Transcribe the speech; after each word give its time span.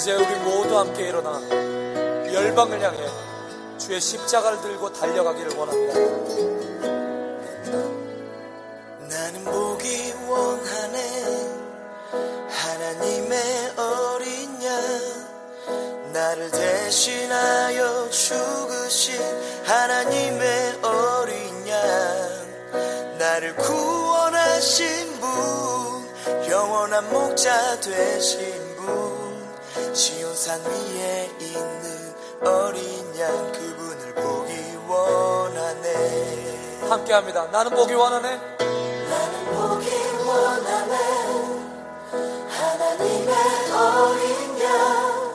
이제 0.00 0.14
우리 0.14 0.34
모두 0.36 0.78
함께 0.78 1.08
일어나 1.08 1.42
열방을 2.32 2.80
향해 2.80 3.06
주의 3.76 4.00
십자가를 4.00 4.62
들고 4.62 4.90
달려가기를 4.94 5.54
원합니다. 5.54 5.94
나는 9.10 9.44
보기 9.44 10.14
원하네 10.26 11.50
하나님의 12.48 13.72
어린 13.76 14.64
양 14.64 16.12
나를 16.14 16.50
대신하여 16.50 18.08
죽으신 18.08 19.20
하나님의 19.66 20.78
어린 20.80 21.68
양 21.68 23.18
나를 23.18 23.54
구원하신 23.54 25.20
분 25.20 26.48
영원한 26.48 27.10
목자 27.10 27.80
되신 27.82 28.50
분 28.54 28.59
시온산 30.00 30.64
위에 30.64 31.30
있는 31.40 32.14
어린 32.40 33.20
양 33.20 33.52
그분을 33.52 34.14
보기 34.14 34.78
원하네 34.88 36.78
함께합니다. 36.88 37.48
나는 37.48 37.70
보기 37.72 37.92
원하네. 37.92 38.30
나는 38.30 39.44
보기 39.44 39.90
원하네 40.26 40.96
하나님의 42.48 43.34
어린 43.74 44.58
양 44.62 45.34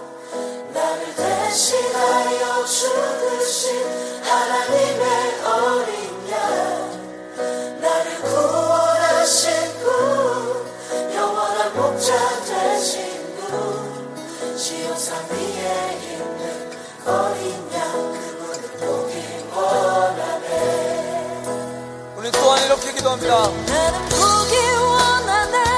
나를 0.74 1.16
대신하여 1.16 2.66
죽으신 2.66 3.86
하나님의 4.24 5.45
우리 22.18 22.32
또한 22.32 22.66
이렇게 22.66 22.92
기도합니다. 22.94 23.36
나는 23.48 24.10
보기 24.10 24.56
원하네 24.82 25.75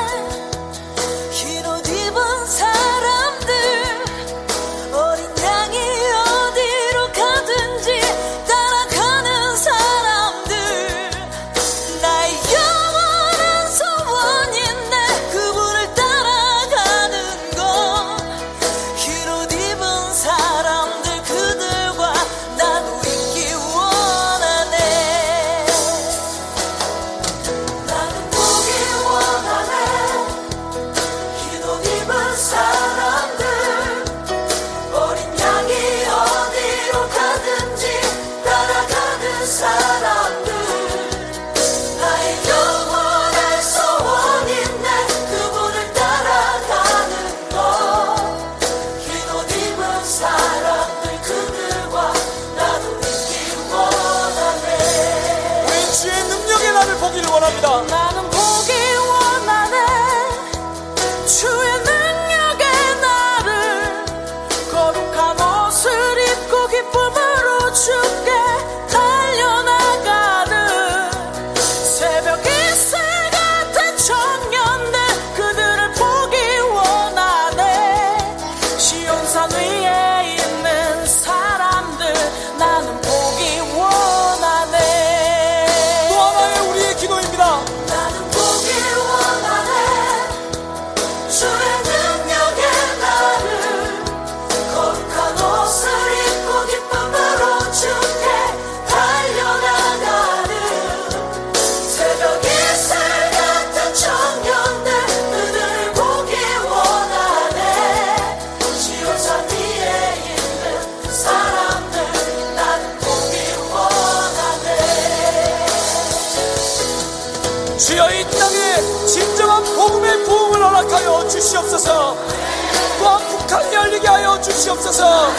주시옵소서. 124.67 125.31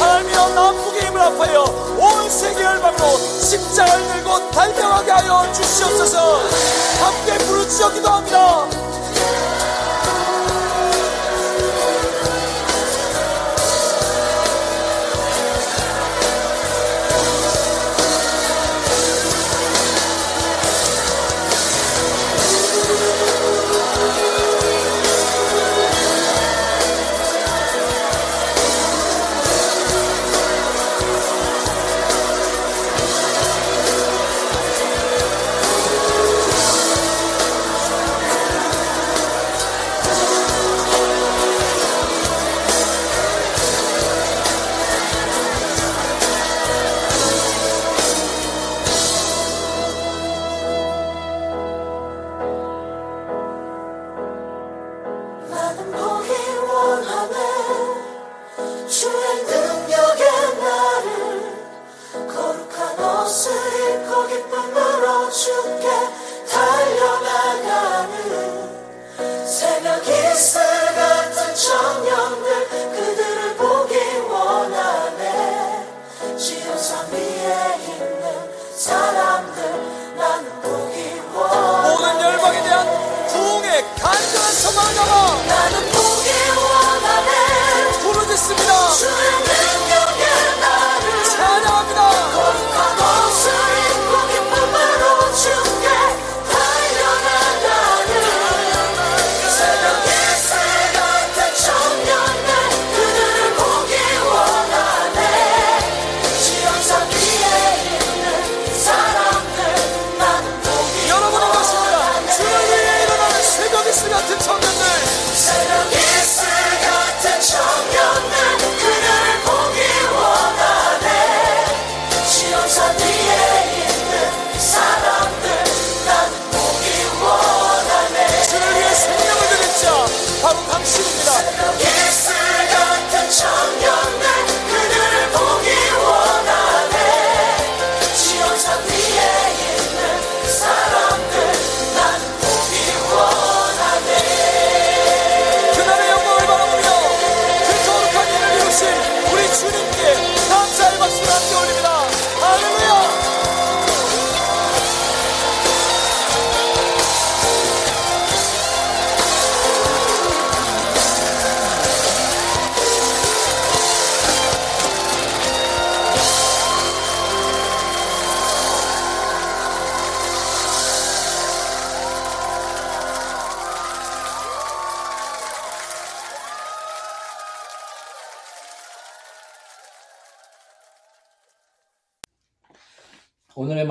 하나님이여 0.00 0.48
남북의 0.48 1.02
힘을 1.06 1.20
합하여 1.20 1.62
온 1.98 2.30
세계 2.30 2.62
열방으로 2.64 3.18
십자가를 3.40 4.06
들고 4.08 4.50
달려가게 4.50 5.10
하여 5.12 5.52
주시옵소서. 5.52 6.40
함께 7.00 7.38
부르짖어 7.44 7.92
기도합니다 7.92 8.93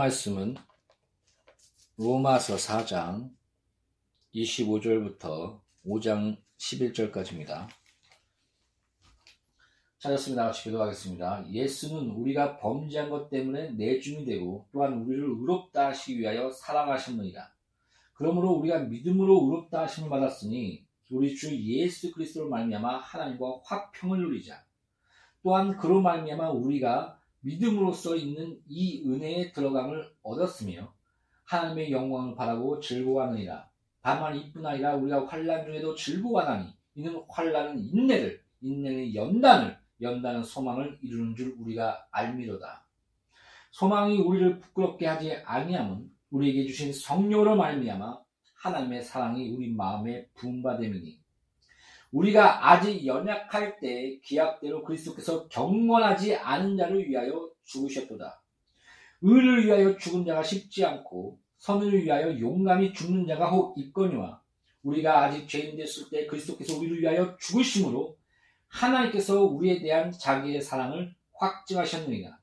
말씀은 0.03 0.55
로마서 1.95 2.55
4장 2.55 3.29
25절부터 4.35 5.61
5장 5.85 6.35
11절까지입니다. 6.57 7.69
찾았습니다. 9.99 10.47
같이 10.47 10.63
기도하겠습니다. 10.63 11.49
예수는 11.49 12.09
우리가 12.09 12.57
범죄한 12.57 13.09
것 13.09 13.29
때문에 13.29 13.71
내중이 13.71 14.25
되고 14.25 14.67
또한 14.73 14.93
우리를 14.93 15.23
의롭다 15.23 15.87
하시기 15.87 16.19
위하여 16.19 16.51
사랑하셨느니라. 16.51 17.53
그러므로 18.13 18.51
우리가 18.55 18.79
믿음으로 18.79 19.45
의롭다 19.45 19.83
하심을 19.83 20.09
받았으니 20.09 20.85
우리 21.11 21.33
주 21.33 21.55
예수 21.55 22.11
그리스도로 22.11 22.49
말미암아 22.49 22.97
하나님과 22.97 23.61
화평을 23.63 24.19
누리자. 24.19 24.65
또한 25.43 25.77
그로 25.77 26.01
말미암아 26.01 26.49
우리가 26.49 27.22
믿음으로써 27.43 28.15
있는 28.15 28.59
이 28.67 29.03
은혜에 29.05 29.51
들어감을 29.51 30.11
얻었으며 30.23 30.93
하나님의 31.45 31.91
영광을 31.91 32.35
바라고 32.35 32.79
즐거워하느니라. 32.79 33.69
다만 34.01 34.35
이뿐 34.35 34.65
아니라 34.65 34.95
우리가 34.95 35.27
환란 35.27 35.65
중에도 35.65 35.95
즐거워하나니 35.95 36.73
이는 36.95 37.23
환란은 37.29 37.79
인내를 37.79 38.41
인내는 38.61 39.15
연단을 39.15 39.77
연단은 40.01 40.43
소망을 40.43 40.97
이루는 41.01 41.35
줄 41.35 41.55
우리가 41.59 42.07
알미로다. 42.11 42.85
소망이 43.71 44.19
우리를 44.19 44.59
부끄럽게 44.59 45.07
하지 45.07 45.33
아니함은 45.33 46.11
우리에게 46.31 46.65
주신 46.67 46.93
성령으로 46.93 47.55
말미암아 47.55 48.21
하나님의 48.55 49.03
사랑이 49.03 49.49
우리 49.51 49.69
마음에 49.71 50.27
부음받음이니 50.35 51.22
우리가 52.13 52.71
아직 52.71 53.05
연약할 53.05 53.79
때 53.79 54.19
기약대로 54.23 54.83
그리스도께서 54.83 55.47
경건하지 55.47 56.35
않은 56.35 56.77
자를 56.77 57.09
위하여 57.09 57.49
죽으셨도다. 57.63 58.41
의를 59.21 59.65
위하여 59.65 59.97
죽은 59.97 60.23
자가 60.25 60.43
쉽지 60.43 60.85
않고 60.85 61.39
선을 61.57 62.03
위하여 62.03 62.39
용감히 62.39 62.93
죽는 62.93 63.25
자가 63.25 63.49
혹 63.49 63.77
있거니와 63.79 64.41
우리가 64.83 65.23
아직 65.23 65.47
죄인 65.47 65.75
됐을 65.75 66.09
때 66.09 66.27
그리스도께서 66.27 66.77
우리를 66.77 67.01
위하여 67.01 67.35
죽으심으로 67.37 68.15
하나님께서 68.67 69.43
우리에 69.43 69.81
대한 69.81 70.11
자기의 70.11 70.61
사랑을 70.61 71.15
확증하셨느니라. 71.33 72.37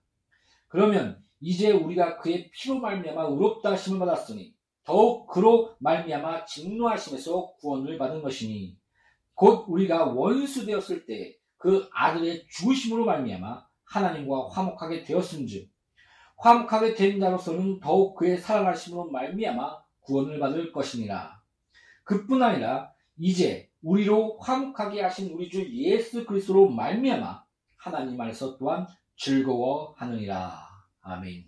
그러면 0.67 1.23
이제 1.41 1.71
우리가 1.71 2.19
그의 2.19 2.51
피로 2.51 2.81
말미암아 2.81 3.23
의롭다 3.25 3.73
하심을 3.73 4.01
받았으니 4.01 4.53
더욱 4.83 5.29
그로 5.29 5.77
말미암아 5.79 6.47
직노하심에서 6.47 7.55
구원을 7.61 7.99
받은 7.99 8.23
것이니 8.23 8.80
곧 9.41 9.65
우리가 9.69 10.05
원수 10.05 10.67
되었을 10.67 11.07
때 11.07 11.41
그 11.61 11.91
아들의 11.93 12.47
죽으심으로 12.49 13.05
말미암아 13.05 13.67
하나님과 13.85 14.49
화목하게 14.49 15.05
되었음즉 15.05 15.71
화목하게 16.39 16.95
된 16.95 17.21
자로서는 17.21 17.81
더욱 17.81 18.17
그의 18.17 18.39
사랑하심으로 18.39 19.11
말미암아 19.11 19.79
구원을 20.01 20.41
받을 20.41 20.73
것이니라. 20.73 21.39
그뿐 22.05 22.43
아니라 22.43 22.91
이제 23.19 23.71
우리로 23.83 24.39
화목하게 24.39 25.03
하신 25.03 25.35
우리 25.35 25.51
주 25.51 25.71
예수 25.71 26.25
그리스도로 26.25 26.71
말미암아 26.71 27.45
하나님 27.77 28.19
안에서 28.19 28.57
또한 28.57 28.87
즐거워하느니라. 29.17 30.67
아멘. 31.03 31.45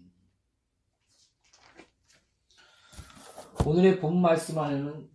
오늘의 3.65 3.99
본 3.99 4.21
말씀 4.21 4.59
안에는 4.59 5.09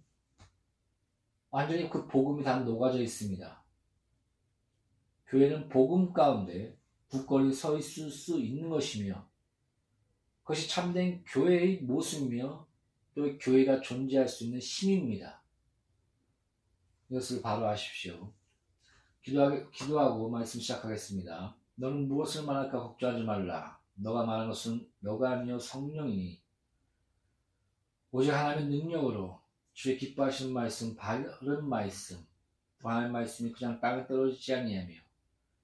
완전히 1.58 1.90
그 1.90 2.06
복음이 2.06 2.44
다 2.44 2.60
녹아져 2.60 3.02
있습니다. 3.02 3.64
교회는 5.26 5.70
복음 5.70 6.14
가운데 6.14 6.78
굳건히 7.08 7.52
서 7.52 7.76
있을 7.76 8.12
수 8.12 8.40
있는 8.40 8.70
것이며 8.70 9.28
그것이 10.44 10.70
참된 10.70 11.24
교회의 11.26 11.82
모습이며 11.82 12.68
또 13.16 13.38
교회가 13.40 13.82
존재할 13.82 14.28
수 14.28 14.44
있는 14.44 14.60
힘입니다. 14.60 15.42
이것을 17.10 17.42
바로 17.42 17.66
아십시오. 17.66 18.32
기도하, 19.24 19.68
기도하고 19.72 20.30
말씀 20.30 20.60
시작하겠습니다. 20.60 21.58
너는 21.74 22.08
무엇을 22.08 22.46
말할까 22.46 22.80
걱정하지 22.80 23.24
말라. 23.24 23.82
너가 23.96 24.28
말하는 24.28 24.50
것은 24.50 24.88
너가 25.00 25.32
아니요 25.32 25.58
성령이니 25.58 26.40
오직 28.12 28.30
하나님의 28.30 28.78
능력으로 28.78 29.47
주의 29.78 29.96
기뻐하시는 29.96 30.52
말씀, 30.54 30.96
바른 30.96 31.70
말씀, 31.70 32.26
하나님의 32.82 33.12
말씀이 33.12 33.52
그냥 33.52 33.80
땅에 33.80 34.08
떨어지지 34.08 34.56
아니하며 34.56 34.92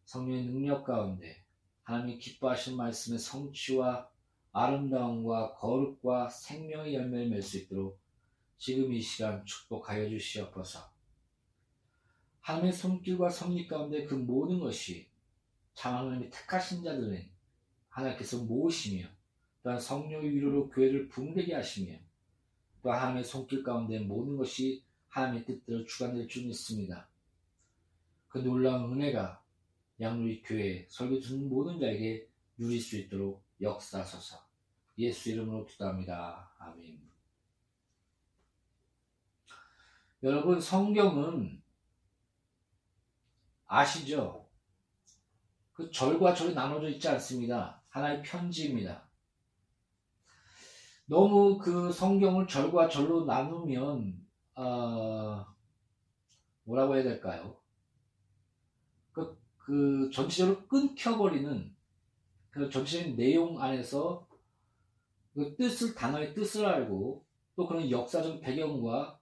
성령의 0.06 0.46
능력 0.46 0.84
가운데 0.84 1.44
하나님이 1.82 2.20
기뻐하시는 2.20 2.78
말씀의 2.78 3.18
성취와 3.18 4.08
아름다움과 4.52 5.56
거룩과 5.56 6.30
생명의 6.30 6.94
열매를 6.94 7.30
맺을 7.30 7.42
수 7.42 7.58
있도록 7.58 8.00
지금 8.60 8.94
이 8.94 9.02
시간 9.02 9.44
축복하여 9.46 10.08
주시옵소서. 10.08 10.94
하나님의 12.42 12.72
손길과 12.72 13.32
섭리 13.32 13.66
가운데 13.66 14.06
그 14.06 14.14
모든 14.14 14.60
것이 14.60 15.10
참 15.74 15.96
하나님이 15.96 16.30
택하신 16.30 16.84
자들은 16.84 17.32
하나님께서 17.90 18.44
모으시며 18.44 19.08
또한 19.64 19.80
성령의 19.80 20.36
위로로 20.36 20.70
교회를 20.70 21.10
붕대게 21.10 21.56
하시며 21.56 21.98
또 22.84 22.92
하나님의 22.92 23.24
손길 23.24 23.64
가운데 23.64 23.98
모든 24.00 24.38
것이 24.38 24.84
하나님의 25.08 25.46
뜻대로 25.46 25.86
주관될 25.86 26.28
줄 26.28 26.46
믿습니다. 26.46 27.08
그 28.28 28.40
놀라운 28.40 28.92
은혜가 28.92 29.42
양누리 30.02 30.44
교회 30.44 30.86
설교 30.90 31.20
듣는 31.22 31.50
모든 31.50 31.80
자에게 31.80 32.28
누릴 32.58 32.82
수 32.82 32.98
있도록 32.98 33.44
역사하소서 33.62 34.38
예수 34.98 35.32
이름으로 35.32 35.66
기도합니다. 35.66 36.52
아멘. 36.60 37.02
여러분 40.24 40.60
성경은 40.60 41.62
아시죠? 43.66 44.50
그 45.74 45.90
절과 45.90 46.34
절이 46.34 46.54
나눠져 46.54 46.90
있지 46.90 47.08
않습니다. 47.08 47.82
하나의 47.90 48.22
편지입니다. 48.24 49.08
너무 51.06 51.58
그 51.58 51.92
성경을 51.92 52.48
절과 52.48 52.90
절로 52.90 53.26
나누면 53.26 54.26
어, 54.56 55.46
뭐라고 56.64 56.96
해야 56.96 57.04
될까요? 57.04 57.58
그, 59.12 59.38
그 59.58 60.10
전체적으로 60.14 60.68
끊겨버리는 60.68 61.76
그 62.50 62.70
전체적인 62.70 63.16
내용 63.16 63.62
안에서 63.62 64.28
그 65.34 65.56
뜻을 65.56 65.96
단어의 65.96 66.34
뜻을 66.34 66.66
알고 66.66 67.26
또 67.56 67.68
그런 67.68 67.90
역사적 67.90 68.42
배경과 68.42 69.20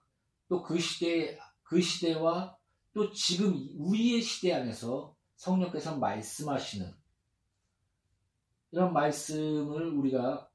또 0.48 0.62
그 0.62 0.78
시대 0.78 1.38
그 1.62 1.80
시대와 1.80 2.54
또 2.92 3.10
지금 3.12 3.68
우리의 3.78 4.20
시대 4.20 4.52
안에서 4.52 5.16
성령께서 5.36 5.96
말씀하시는 5.96 6.94
이런 8.72 8.92
말씀을 8.92 9.94
우리가 9.94 10.51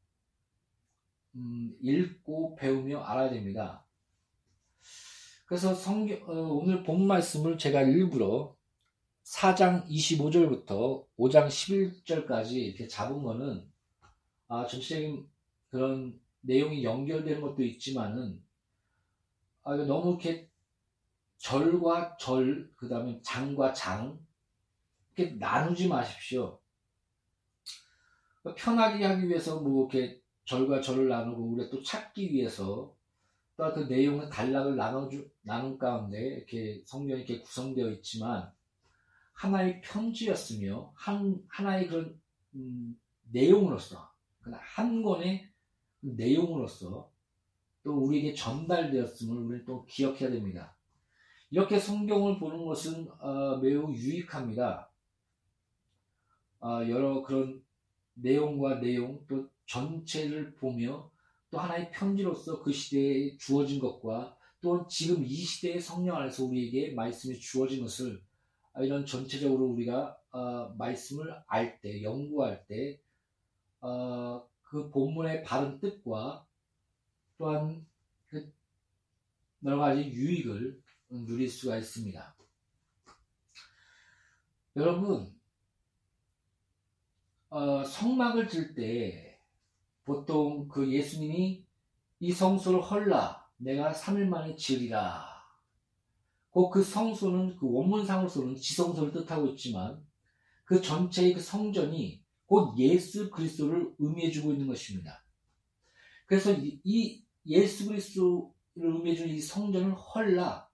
음, 1.37 1.77
읽고 1.81 2.55
배우며 2.55 3.01
알아야 3.01 3.29
됩니다. 3.29 3.85
그래서 5.45 5.73
성경, 5.73 6.17
어, 6.27 6.33
오늘 6.53 6.83
본 6.83 7.05
말씀을 7.05 7.57
제가 7.57 7.83
일부러 7.83 8.55
4장 9.23 9.87
25절부터 9.87 11.05
5장 11.17 11.47
11절까지 11.47 12.53
이렇게 12.53 12.87
잡은 12.87 13.21
거는 13.21 13.69
아, 14.47 14.65
전체적인 14.65 15.29
그런 15.69 16.19
내용이 16.41 16.83
연결되는 16.83 17.41
것도 17.41 17.63
있지만은 17.63 18.41
아, 19.63 19.75
너무 19.75 20.11
이렇게 20.11 20.49
절과 21.37 22.17
절, 22.17 22.71
그 22.75 22.89
다음에 22.89 23.21
장과 23.21 23.73
장, 23.73 24.19
이렇게 25.15 25.35
나누지 25.35 25.87
마십시오. 25.87 26.59
편하게 28.55 29.05
하기 29.05 29.27
위해서 29.27 29.59
뭐 29.59 29.89
이렇게 29.91 30.21
절과 30.47 30.81
절을 30.81 31.09
나누고 31.09 31.43
우리가 31.43 31.69
또 31.69 31.83
찾기 31.83 32.33
위해서 32.33 32.97
또 33.57 33.73
그 33.73 33.79
내용의 33.81 34.29
단락을 34.29 34.75
나눠주, 34.75 35.27
나눈 35.41 35.79
가운데 35.79 36.19
이렇게 36.19 36.83
성경이 36.85 37.23
이렇게 37.23 37.41
구성되어 37.41 37.89
있지만 37.93 38.51
하나의 39.33 39.81
편지였으며 39.81 40.93
한, 40.95 41.43
하나의 41.47 41.87
그런, 41.87 42.21
음, 42.53 42.99
내용으로서, 43.31 44.13
한 44.41 45.01
권의 45.01 45.51
내용으로서 46.01 47.11
또 47.83 47.93
우리에게 47.93 48.35
전달되었음을 48.35 49.37
우리는 49.37 49.65
또 49.65 49.85
기억해야 49.85 50.29
됩니다. 50.29 50.75
이렇게 51.49 51.79
성경을 51.79 52.39
보는 52.39 52.63
것은 52.65 53.09
어, 53.19 53.57
매우 53.57 53.91
유익합니다. 53.91 54.89
어, 56.59 56.81
여러 56.87 57.23
그런 57.23 57.63
내용과 58.13 58.79
내용 58.81 59.25
또 59.27 59.49
전체를 59.67 60.55
보며 60.55 61.11
또 61.49 61.59
하나의 61.59 61.91
편지로서 61.91 62.61
그 62.61 62.73
시대에 62.73 63.37
주어진 63.37 63.79
것과 63.79 64.35
또 64.61 64.87
지금 64.87 65.23
이 65.23 65.35
시대의 65.35 65.79
성령 65.79 66.17
안에서 66.17 66.43
우리에게 66.45 66.93
말씀이 66.93 67.39
주어진 67.39 67.83
것을 67.83 68.21
아, 68.73 68.81
이런 68.81 69.05
전체적으로 69.05 69.65
우리가 69.65 70.17
어, 70.31 70.69
말씀을 70.77 71.35
알 71.47 71.79
때, 71.81 72.03
연구할 72.03 72.65
때, 72.67 72.99
어, 73.79 74.47
그 74.61 74.89
본문의 74.89 75.43
바른 75.43 75.79
뜻과 75.79 76.45
또한 77.37 77.85
그 78.27 78.51
여러 79.63 79.77
가지 79.77 80.03
유익을 80.03 80.81
누릴 81.09 81.49
수가 81.49 81.77
있습니다. 81.77 82.35
여러분, 84.75 85.33
어, 87.49 87.83
성막을 87.83 88.49
질 88.49 88.75
때 88.75 89.26
보통 90.07 90.69
그 90.69 90.89
예수님이 90.89 91.65
이 92.21 92.31
성소를 92.31 92.81
헐라 92.81 93.45
내가 93.57 93.91
3일 93.91 94.27
만에 94.27 94.55
지으리라. 94.55 95.27
그 96.71 96.81
성소는 96.81 97.57
그 97.57 97.69
원문상으로서는 97.69 98.55
지성소를 98.55 99.11
뜻하고 99.11 99.47
있지만 99.47 100.01
그 100.63 100.81
전체의 100.81 101.33
그 101.33 101.41
성전이 101.41 102.23
곧 102.45 102.79
예수 102.79 103.29
그리스도를 103.29 103.93
의미해주고 103.99 104.53
있는 104.53 104.67
것입니다. 104.67 105.25
그래서 106.25 106.53
이 106.53 107.23
예수 107.45 107.87
그리스도를 107.87 108.49
의미해주는 108.75 109.35
이 109.35 109.41
성전을 109.41 109.93
헐라 109.93 110.69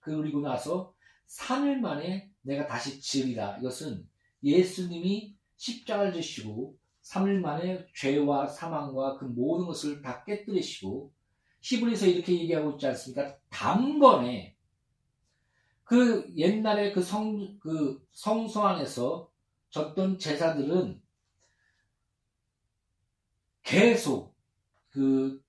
그리고 0.00 0.40
나서 0.40 0.94
3일 1.28 1.78
만에 1.78 2.30
내가 2.42 2.66
다시 2.66 3.00
지으리라. 3.00 3.56
이것은 3.56 4.06
예수님이 4.44 5.34
십자가를 5.56 6.12
지시고 6.12 6.76
3일 7.08 7.40
만에 7.40 7.86
죄와 7.94 8.46
사망과 8.46 9.16
그 9.16 9.24
모든 9.24 9.66
것을 9.66 10.02
다 10.02 10.22
깨뜨리시고 10.24 11.10
히브리서 11.62 12.06
이렇게 12.06 12.34
얘기하고 12.34 12.72
있지 12.72 12.86
않습니까? 12.86 13.36
단번에 13.48 14.56
그 15.84 16.30
옛날에 16.36 16.92
그 16.92 17.02
성, 17.02 17.58
그 17.60 18.06
성소 18.12 18.62
안에서 18.62 19.30
졌던 19.70 20.18
제사들은 20.18 21.00
계속 23.62 24.34
그 24.90 25.42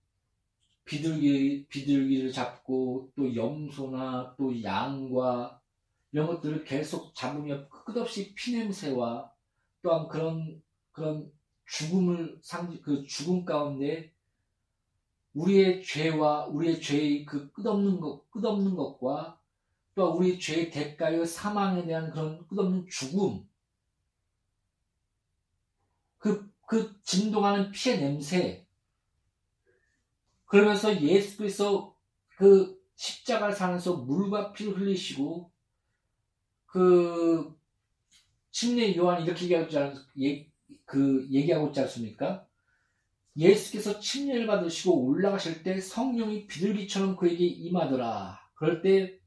비둘기, 0.86 1.68
비둘기를 1.68 2.32
잡고 2.32 3.12
또 3.16 3.36
염소나 3.36 4.36
또 4.38 4.64
양과 4.64 5.62
이런 6.12 6.28
것들을 6.28 6.64
계속 6.64 7.14
잡으며 7.14 7.68
끝없이 7.68 8.34
피냄새와 8.34 9.32
또한 9.82 10.08
그런, 10.08 10.62
그런 10.92 11.32
죽음을 11.70 12.40
상, 12.42 12.82
그 12.82 13.06
죽음 13.06 13.46
가운데 13.46 14.12
우리의 15.34 15.84
죄와 15.84 16.48
우리의 16.48 16.82
죄의 16.82 17.26
그 17.26 17.52
끝없는 17.52 18.00
것, 18.00 18.30
끝없는 18.32 18.76
것과 18.76 19.40
또 19.94 20.12
우리 20.12 20.40
죄의 20.40 20.72
대가의 20.72 21.26
사망에 21.28 21.86
대한 21.86 22.10
그런 22.10 22.46
끝없는 22.48 22.88
죽음, 22.90 23.48
그, 26.18 26.52
그 26.66 27.00
진동하는 27.04 27.72
피의 27.72 28.00
냄새, 28.00 28.66
그러면서 30.46 31.00
예수께서 31.00 31.96
그 32.30 32.82
십자가를 32.96 33.54
사면서 33.54 33.98
물과 33.98 34.54
피를 34.54 34.80
흘리시고, 34.80 35.52
그, 36.66 37.56
침례 38.52 38.96
요한 38.98 39.24
이렇게 39.24 39.44
얘기하고 39.46 39.68
있지, 40.16 40.49
그, 40.90 41.28
얘기하고 41.30 41.68
있지 41.68 41.80
않습니까? 41.82 42.48
예수께서 43.38 44.00
침례를 44.00 44.48
받으시고 44.48 45.06
올라가실 45.06 45.62
때 45.62 45.80
성령이 45.80 46.48
비둘기처럼 46.48 47.16
그에게 47.16 47.46
임하더라. 47.46 48.40
그럴 48.56 48.82
때 48.82 49.20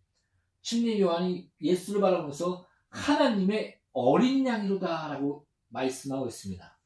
침례 0.61 0.99
요한이 0.99 1.49
예수를 1.61 2.00
바라보면서 2.00 2.66
하나님의 2.88 3.78
어린 3.92 4.45
양이로다라고 4.45 5.47
말씀하고 5.69 6.26
있습니다. 6.26 6.78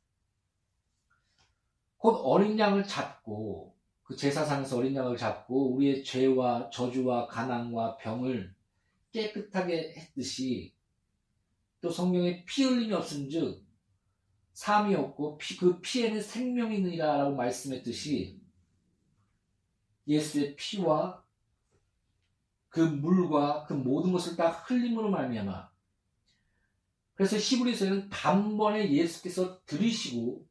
곧 1.97 2.21
어린 2.23 2.59
양을 2.59 2.85
잡고 2.85 3.75
그 4.03 4.15
제사상에서 4.15 4.77
어린 4.77 4.95
양을 4.95 5.17
잡고 5.17 5.75
우리의 5.75 6.05
죄와 6.05 6.69
저주와 6.69 7.29
가난과 7.29 7.97
병을 7.97 8.55
깨끗하게 9.11 9.95
했듯이 9.97 10.75
또 11.81 11.91
성경에 11.91 12.45
피 12.45 12.65
흘림이 12.65 12.93
없은즉 12.93 13.66
삶이 14.57 14.95
없고 14.95 15.37
피, 15.37 15.59
그 15.59 15.81
피에는 15.83 16.23
생명이 16.23 16.77
있느니라 16.77 17.19
라고 17.19 17.37
말씀했듯이 17.37 18.41
예수의 20.09 20.57
피와 20.57 21.23
그 22.71 22.81
물과 22.81 23.67
그 23.67 23.75
모든 23.75 24.13
것을 24.13 24.35
다 24.35 24.49
흘림으로 24.49 25.11
말미암아. 25.11 25.69
그래서 27.15 27.37
히브리서에는 27.37 28.09
단번에 28.09 28.91
예수께서 28.93 29.63
들이시고 29.67 30.47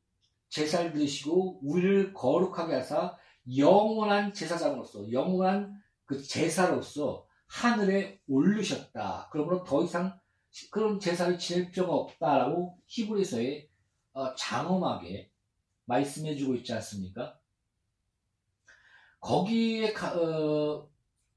제사를 0.50 0.94
들이시고 0.94 1.62
우리를 1.64 2.14
거룩하게 2.14 2.76
하사 2.76 3.18
영원한 3.58 4.34
제사장으로서 4.34 5.12
영원한 5.12 5.82
그 6.06 6.22
제사로서 6.22 7.26
하늘에 7.48 8.22
올르셨다. 8.28 9.30
그러므로 9.32 9.64
더 9.64 9.84
이상 9.84 10.20
그런 10.70 11.00
제사를 11.00 11.40
지낼 11.40 11.72
필요가 11.72 11.96
없다라고 11.96 12.78
히브리서에 12.86 13.68
어, 13.68 13.75
장엄하게 14.36 15.30
말씀해주고 15.86 16.56
있지 16.56 16.74
않습니까? 16.74 17.38
거기에 19.20 19.94
어, 19.94 20.90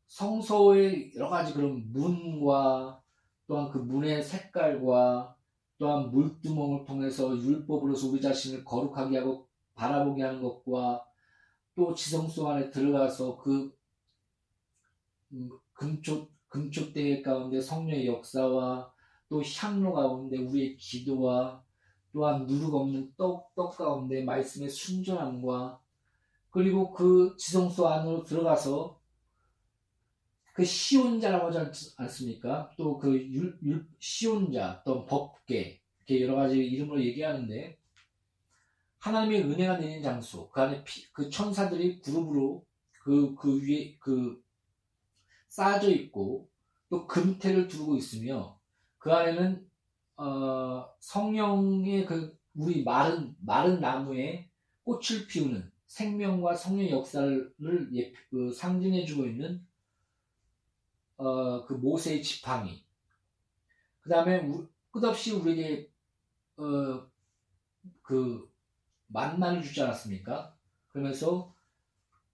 성소의 0.06 1.12
여러 1.16 1.28
가지 1.28 1.52
그런 1.52 1.90
문과 1.92 3.02
또한 3.46 3.70
그 3.70 3.78
문의 3.78 4.22
색깔과 4.22 5.36
또한 5.78 6.10
물두멍을 6.10 6.84
통해서 6.84 7.36
율법으로서 7.36 8.08
우리 8.08 8.20
자신을 8.20 8.64
거룩하게 8.64 9.18
하고 9.18 9.48
바라보게 9.74 10.22
하는 10.22 10.42
것과 10.42 11.04
또 11.74 11.94
지성소 11.94 12.48
안에 12.48 12.70
들어가서 12.70 13.38
그 13.38 13.76
음, 15.32 15.50
금초 15.72 16.28
금초대 16.48 17.22
가운데 17.22 17.60
성령의 17.60 18.06
역사와 18.06 18.92
또 19.28 19.42
향로 19.42 19.92
가운데 19.92 20.38
우리의 20.38 20.76
기도와 20.76 21.62
또한 22.12 22.46
누룩 22.46 22.74
없는 22.74 23.14
떡, 23.16 23.54
떡 23.54 23.76
가운데 23.76 24.22
말씀의 24.22 24.70
순전함과 24.70 25.80
그리고 26.50 26.92
그 26.92 27.36
지성소 27.38 27.86
안으로 27.86 28.24
들어가서 28.24 28.98
그 30.58 30.64
시온자라고 30.64 31.56
하지 31.56 31.92
않습니까? 31.98 32.72
또 32.76 32.98
그 32.98 33.16
시온자, 34.00 34.82
또 34.84 35.06
법계, 35.06 35.80
이렇게 35.98 36.24
여러 36.24 36.34
가지 36.34 36.58
이름으로 36.58 37.00
얘기하는데, 37.00 37.78
하나님의 38.98 39.42
은혜가 39.42 39.78
내린 39.78 40.02
장소, 40.02 40.50
그 40.50 40.60
안에 40.60 40.82
피, 40.82 41.12
그 41.12 41.30
천사들이 41.30 42.00
그룹으로 42.00 42.66
그, 43.04 43.36
그 43.36 43.62
위에, 43.62 43.98
그, 44.00 44.42
쌓아져 45.48 45.90
있고, 45.90 46.50
또 46.90 47.06
금태를 47.06 47.68
두르고 47.68 47.96
있으며, 47.96 48.58
그 48.98 49.12
안에는, 49.12 49.67
어, 50.18 50.92
성령의 50.98 52.04
그, 52.04 52.36
우리 52.54 52.82
마른, 52.82 53.36
마른 53.40 53.80
나무에 53.80 54.50
꽃을 54.82 55.28
피우는 55.28 55.70
생명과 55.86 56.56
성령의 56.56 56.90
역사를 56.90 57.54
예, 57.94 58.12
그 58.28 58.52
상징해주고 58.52 59.26
있는 59.26 59.64
어, 61.16 61.64
그 61.64 61.74
모세의 61.74 62.22
지팡이. 62.22 62.84
그 64.00 64.10
다음에 64.10 64.50
끝없이 64.90 65.32
우리에게 65.32 65.88
어, 66.56 67.06
그 68.02 68.50
만나를 69.06 69.62
주지 69.62 69.80
않았습니까? 69.82 70.56
그러면서 70.88 71.54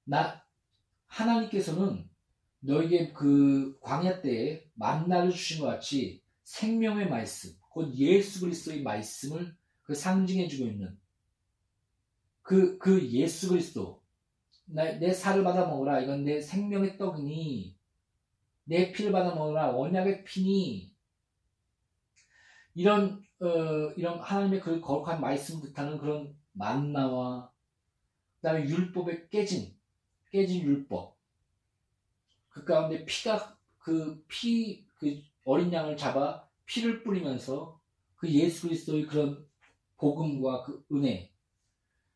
나 0.05 0.43
하나님께서는 1.07 2.09
너에게 2.61 3.13
그 3.13 3.79
광야 3.81 4.23
때에 4.23 4.67
만나를 4.75 5.31
주신 5.31 5.61
것 5.61 5.67
같이 5.67 6.23
생명의 6.45 7.11
말씀, 7.11 7.55
곧 7.75 7.93
예수 7.97 8.41
그리스도의 8.41 8.83
말씀을 8.83 9.53
그 9.83 9.97
상징해 9.97 10.47
주고 10.47 10.67
있는 10.67 10.97
그, 12.41 12.79
그 12.79 13.05
예수 13.11 13.49
그리스도, 13.49 14.01
나, 14.65 14.85
내 14.93 15.13
살을 15.13 15.43
받아 15.43 15.67
먹으라. 15.67 16.01
이건 16.01 16.25
내 16.25 16.41
생명의 16.41 16.97
떡이니 16.97 17.77
내 18.65 18.93
피를 18.93 19.11
받아 19.11 19.35
먹으라. 19.35 19.77
언약의 19.77 20.25
피니. 20.25 20.95
이런 22.75 23.25
어, 23.41 23.93
이런 23.97 24.21
하나님의 24.21 24.61
그 24.61 24.81
거룩한 24.81 25.21
말씀 25.21 25.61
뜻하는 25.61 25.99
그런 25.99 26.37
만나와 26.53 27.51
그 28.37 28.43
다음에 28.43 28.69
율법의 28.69 29.31
깨진 29.31 29.77
깨진 30.31 30.63
율법. 30.63 31.17
그 32.51 32.65
가운데 32.65 33.05
피가 33.05 33.57
그 33.79 34.25
피그 34.29 34.87
그 34.99 35.23
어린 35.45 35.73
양을 35.73 35.97
잡아 35.97 36.49
피를 36.67 37.03
뿌리면서 37.03 37.81
그 38.17 38.29
예수 38.31 38.69
그리스도의 38.69 39.07
그런 39.07 39.47
복음과 39.97 40.65
그 40.65 40.85
은혜 40.93 41.33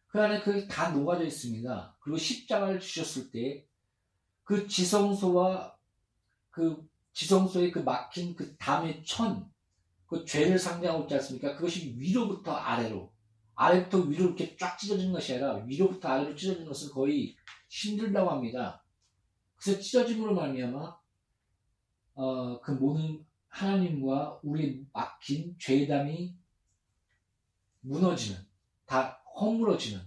그 0.07 0.21
안에 0.21 0.41
그게 0.41 0.67
다 0.67 0.91
녹아져 0.91 1.25
있습니다. 1.25 1.97
그리고 2.01 2.17
십자가를 2.17 2.81
주셨을 2.81 3.31
때 3.31 3.69
그 4.49 4.67
지성소와 4.67 5.77
그 6.49 6.89
지성소의 7.13 7.71
그 7.71 7.81
막힌 7.81 8.35
그 8.35 8.57
담의 8.57 9.05
천, 9.05 9.47
그 10.07 10.25
죄를 10.25 10.59
상징하고 10.59 11.03
있지 11.03 11.17
않습니까? 11.17 11.55
그것이 11.55 11.95
위로부터 11.99 12.53
아래로 12.53 13.13
아래부터 13.55 13.99
위로 14.09 14.25
이렇게 14.25 14.57
쫙 14.57 14.79
찢어지는 14.79 15.13
것이 15.13 15.35
아니라 15.35 15.57
위로부터 15.67 16.09
아래로 16.09 16.35
찢어지는 16.35 16.67
것은 16.67 16.93
거의 16.93 17.37
힘들다고 17.69 18.31
합니다. 18.31 18.83
그래서 19.57 19.79
찢어짐으로 19.83 20.35
말미암아 20.35 20.99
어, 22.15 22.61
그 22.63 22.71
모든 22.71 23.27
하나님과 23.49 24.41
우리 24.43 24.87
막힌 24.93 25.57
죄담이 25.59 26.35
무너지는 27.81 28.39
다 28.87 29.23
허물어지는 29.41 30.01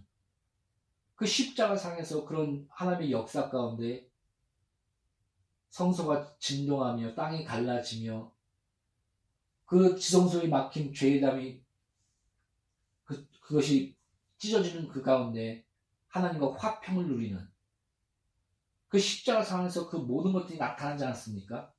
그 1.16 1.26
십자가 1.26 1.76
상에서 1.76 2.26
그런 2.26 2.68
하나님의 2.70 3.12
역사 3.12 3.50
가운데 3.50 4.10
성소가 5.70 6.36
진동하며 6.40 7.16
땅이 7.16 7.46
갈라지며 7.46 8.32
그 9.66 9.98
지성소에 9.98 10.48
막힌 10.48 10.94
죄담이 10.94 11.62
그, 13.06 13.28
그것이 13.40 13.96
찢어지는 14.38 14.88
그 14.90 15.02
가운데 15.02 15.66
하나님과 16.08 16.56
화평을 16.58 17.08
누리는 17.08 17.50
그 18.90 19.00
십자가 19.00 19.42
상에서 19.42 19.90
그 19.90 19.96
모든 19.96 20.34
것들이 20.34 20.58
나타나지 20.58 21.06
않았습니까? 21.06 21.72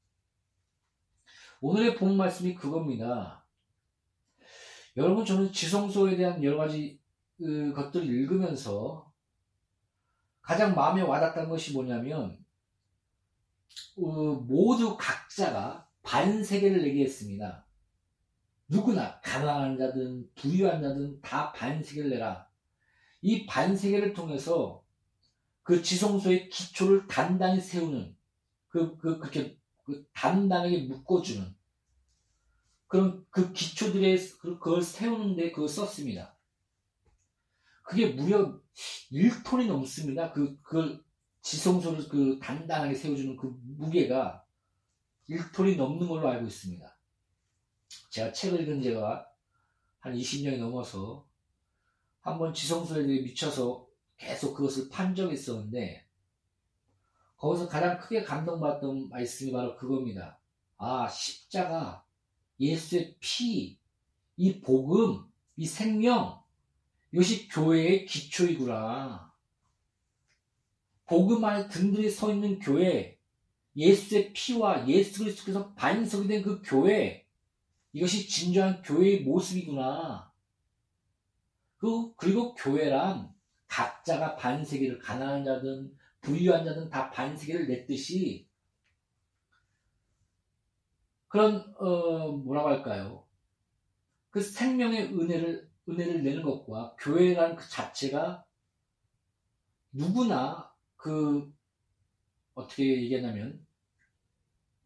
오늘의 1.64 1.94
본 1.94 2.16
말씀이 2.16 2.56
그겁니다. 2.56 3.46
여러분 4.96 5.24
저는 5.24 5.52
지성소에 5.52 6.16
대한 6.16 6.42
여러 6.42 6.56
가지 6.56 7.00
그 7.38 7.72
것들을 7.72 8.04
읽으면서 8.04 9.12
가장 10.40 10.74
마음에 10.74 11.02
와닿던 11.02 11.48
것이 11.48 11.72
뭐냐면 11.72 12.44
어, 13.96 14.02
모두 14.02 14.96
각자가 14.98 15.88
반세계를 16.02 16.82
내게 16.82 17.04
했습니다. 17.04 17.64
누구나 18.66 19.20
가난한 19.20 19.78
자든 19.78 20.28
부유한 20.34 20.82
자든 20.82 21.20
다 21.20 21.52
반세계를 21.52 22.10
내라. 22.10 22.48
이 23.20 23.46
반세계를 23.46 24.14
통해서 24.14 24.84
그 25.62 25.80
지성소의 25.80 26.48
기초를 26.48 27.06
단단히 27.06 27.60
세우는 27.60 28.16
그, 28.66 28.96
그, 28.96 29.20
그렇게 29.20 29.61
그 29.84 30.06
단단하게 30.12 30.82
묶어주는 30.82 31.54
그런 32.86 33.24
그 33.30 33.52
기초들의 33.52 34.18
그, 34.40 34.58
그걸 34.58 34.82
세우는데 34.82 35.52
그걸 35.52 35.68
썼습니다. 35.68 36.36
그게 37.82 38.08
무려 38.08 38.60
1톤이 39.10 39.66
넘습니다. 39.66 40.32
그, 40.32 40.58
그 40.62 41.02
지성소를 41.42 42.08
그 42.08 42.38
단단하게 42.40 42.94
세워주는 42.94 43.36
그 43.36 43.58
무게가 43.62 44.44
1톤이 45.28 45.76
넘는 45.76 46.08
걸로 46.08 46.28
알고 46.28 46.46
있습니다. 46.46 46.98
제가 48.10 48.32
책을 48.32 48.60
읽은 48.60 48.82
지가 48.82 49.26
한 50.00 50.14
20년이 50.14 50.58
넘어서 50.58 51.26
한번 52.20 52.54
지성소에 52.54 53.04
미쳐서 53.04 53.86
계속 54.16 54.54
그것을 54.54 54.88
판 54.88 55.14
적이 55.14 55.34
있었는데 55.34 56.06
거기서 57.42 57.68
가장 57.68 57.98
크게 57.98 58.22
감동받던 58.22 59.08
말씀이 59.08 59.50
바로 59.50 59.74
그겁니다. 59.74 60.38
아, 60.78 61.08
십자가, 61.08 62.04
예수의 62.60 63.16
피, 63.18 63.80
이 64.36 64.60
복음, 64.60 65.24
이 65.56 65.66
생명, 65.66 66.40
이것이 67.10 67.48
교회의 67.48 68.06
기초이구나. 68.06 69.32
복음 71.06 71.44
안에 71.44 71.68
든든히 71.68 72.08
서 72.10 72.32
있는 72.32 72.60
교회, 72.60 73.18
예수의 73.74 74.32
피와 74.32 74.86
예수 74.86 75.24
그리스도께서 75.24 75.74
반석이 75.74 76.28
된 76.28 76.44
그 76.44 76.62
교회, 76.64 77.26
이것이 77.92 78.28
진정한 78.28 78.82
교회의 78.82 79.22
모습이구나. 79.22 80.32
그, 81.78 82.14
그리고 82.14 82.54
교회란 82.54 83.34
각자가 83.66 84.36
반세기를 84.36 85.00
가난한 85.00 85.44
자든 85.44 86.01
부유한 86.22 86.64
자든 86.64 86.88
다 86.88 87.10
반세기를 87.10 87.68
냈듯이 87.68 88.48
그런 91.28 91.74
어 91.78 92.32
뭐라고 92.32 92.68
할까요? 92.68 93.26
그 94.30 94.40
생명의 94.40 95.12
은혜를 95.12 95.70
은혜를 95.88 96.22
내는 96.22 96.42
것과 96.42 96.96
교회라는 96.98 97.56
그 97.56 97.68
자체가 97.68 98.44
누구나 99.92 100.72
그 100.96 101.52
어떻게 102.54 103.02
얘기하냐면 103.02 103.66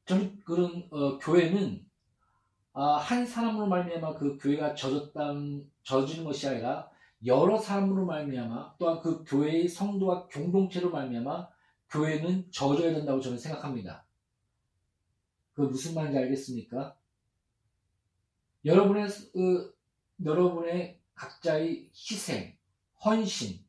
저는 0.07 0.41
그런 0.41 0.89
어, 0.91 1.19
교회는 1.19 1.85
아, 2.73 2.97
한 2.97 3.27
사람으로 3.27 3.67
말미암아 3.67 4.15
그 4.15 4.37
교회가 4.39 4.75
젖었다는 4.75 5.71
젖은 5.83 6.25
것이 6.25 6.49
아니라 6.49 6.91
여러 7.27 7.59
사람으로 7.59 8.07
말미암아 8.07 8.77
또한 8.79 9.01
그 9.01 9.25
교회의 9.25 9.69
성도와 9.69 10.29
공동체로 10.29 10.91
말미암아 10.91 11.49
교회는 11.91 12.51
젖어야 12.51 12.93
된다고 12.95 13.21
저는 13.21 13.39
생각합니다. 13.39 14.07
그 15.53 15.63
무슨 15.63 15.95
말인지 15.95 16.19
알겠습니까? 16.19 16.97
여러분의 18.65 19.09
그, 19.33 19.77
여러분의 20.25 21.01
각자의 21.15 21.91
희생, 21.95 22.57
헌신, 23.05 23.65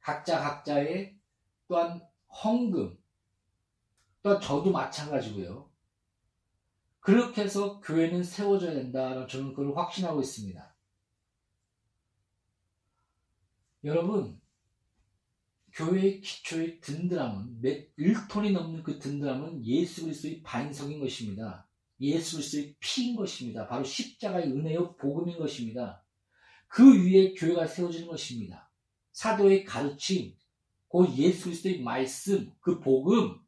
각자 0.00 0.40
각자의 0.40 1.18
또한 1.68 2.02
헌금, 2.44 2.98
또한 4.22 4.40
저도 4.40 4.70
마찬가지고요. 4.70 5.70
그렇게 7.00 7.42
해서 7.42 7.80
교회는 7.80 8.22
세워져야 8.22 8.74
된다라는 8.74 9.26
저는 9.26 9.54
그걸 9.54 9.76
확신하고 9.76 10.20
있습니다. 10.20 10.69
여러분, 13.84 14.38
교회의 15.72 16.20
기초의 16.20 16.80
든든함은 16.80 17.62
몇 17.62 17.96
1톤이 17.96 18.52
넘는 18.52 18.82
그 18.82 18.98
든든함은 18.98 19.64
예수 19.64 20.02
그리스도의 20.02 20.42
반석인 20.42 21.00
것입니다. 21.00 21.66
예수 22.00 22.36
그리스도의 22.36 22.76
피인 22.80 23.16
것입니다. 23.16 23.66
바로 23.68 23.84
십자가의 23.84 24.52
은혜요 24.52 24.96
복음인 24.96 25.38
것입니다. 25.38 26.04
그 26.68 27.04
위에 27.04 27.34
교회가 27.34 27.66
세워지는 27.66 28.08
것입니다. 28.08 28.70
사도의 29.12 29.64
가르침, 29.64 30.36
그 30.90 31.06
예수 31.16 31.44
그리스도의 31.44 31.80
말씀, 31.80 32.52
그 32.60 32.80
복음. 32.80 33.38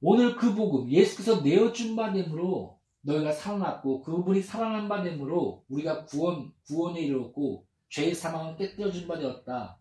오늘 0.00 0.36
그 0.36 0.54
복음, 0.54 0.90
예수께서 0.90 1.42
내어준 1.42 1.94
바 1.94 2.12
됨으로 2.12 2.80
너희가 3.02 3.32
살아났고 3.32 4.02
그분이 4.02 4.42
살아난 4.42 4.88
바 4.88 5.02
됨으로 5.02 5.64
우리가 5.68 6.06
구원 6.06 6.52
구원에 6.66 7.00
이르렀고 7.02 7.66
죄의 7.90 8.14
사망은 8.14 8.56
깨뜨려준 8.56 9.06
바 9.06 9.18
되었다. 9.18 9.78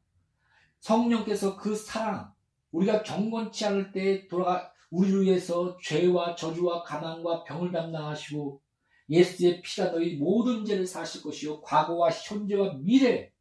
성령께서 0.80 1.58
그 1.58 1.76
사랑, 1.76 2.34
우리가 2.72 3.04
경건치 3.04 3.66
않을 3.66 3.92
때 3.92 4.28
돌아가 4.28 4.72
우리를 4.90 5.24
위해서 5.24 5.78
죄와 5.78 6.36
저주와 6.36 6.84
가난과 6.84 7.44
병을 7.44 7.72
담당하시고 7.72 8.62
예수의 9.10 9.62
피가 9.62 9.92
너희 9.92 10.16
모든 10.16 10.66
죄를 10.66 10.86
사실 10.86 11.22
것이요 11.22 11.62
과거와 11.62 12.10
현재와 12.10 12.76
미래 12.80 13.32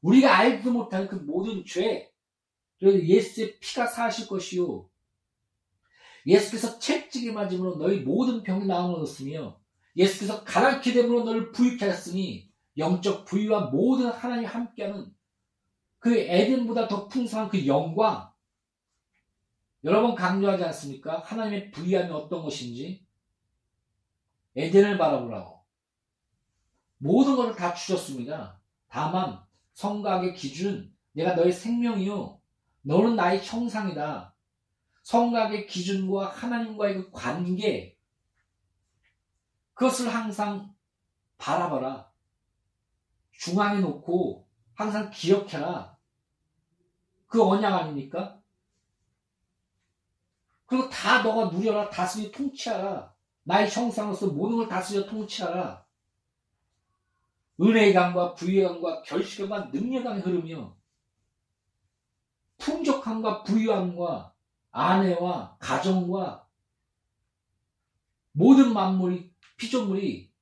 우리가 0.00 0.36
알지도 0.38 0.72
못하는 0.72 1.08
그 1.08 1.16
모든 1.16 1.64
죄 1.64 2.10
예수의 2.82 3.58
피가 3.60 3.86
사실 3.86 4.26
것이요 4.26 4.88
예수께서 6.26 6.78
채찍에 6.78 7.32
맞음으로 7.32 7.76
너희 7.76 8.00
모든 8.00 8.42
병이 8.42 8.66
나음을 8.66 8.96
얻었으며 8.96 9.58
예수께서 9.96 10.42
가난케 10.44 10.92
됨으로 10.92 11.24
너를 11.24 11.52
부유케 11.52 11.84
하셨으니 11.86 12.50
영적 12.76 13.24
부유와 13.24 13.66
모든 13.66 14.10
하나님 14.10 14.46
함께하는 14.46 15.14
그 15.98 16.16
에덴보다 16.16 16.88
더 16.88 17.08
풍성한 17.08 17.48
그 17.48 17.66
영광 17.66 18.32
여러 19.84 20.02
번 20.02 20.14
강조하지 20.14 20.64
않습니까? 20.64 21.20
하나님의 21.20 21.70
부유함이 21.70 22.10
어떤 22.10 22.42
것인지 22.42 23.06
에덴을 24.56 24.98
바라보라고 24.98 25.62
모든 26.98 27.36
것을 27.36 27.54
다 27.54 27.74
주셨습니다. 27.74 28.60
다만 28.88 29.42
성각의 29.74 30.34
기준 30.34 30.94
내가 31.12 31.34
너의 31.34 31.52
생명이요 31.52 32.40
너는 32.82 33.16
나의 33.16 33.44
형상이다. 33.44 34.34
성각의 35.02 35.66
기준과 35.66 36.28
하나님과의 36.28 36.94
그 36.94 37.10
관계 37.10 37.98
그것을 39.74 40.08
항상 40.08 40.74
바라봐라. 41.36 42.13
중앙에 43.44 43.80
놓고 43.80 44.48
항상 44.72 45.10
기억해라. 45.10 45.98
그 47.26 47.42
언약 47.42 47.74
아닙니까? 47.74 48.40
그리고 50.64 50.88
다 50.88 51.22
너가 51.22 51.50
누려라. 51.50 51.90
다스리 51.90 52.32
통치하라. 52.32 53.14
나의 53.42 53.70
형상으로서 53.70 54.28
모든 54.28 54.56
걸 54.56 54.68
다스려 54.68 55.04
통치하라. 55.04 55.84
은혜의 57.60 57.92
강과 57.92 58.34
부유의 58.34 58.66
강과 58.66 59.02
결실과 59.02 59.66
능력의 59.66 60.22
흐르며 60.22 60.74
풍족함과 62.56 63.42
부유함과 63.42 64.34
아내와 64.70 65.58
가정과 65.58 66.48
모든 68.32 68.72
만물이 68.72 69.34
피조물이 69.58 70.32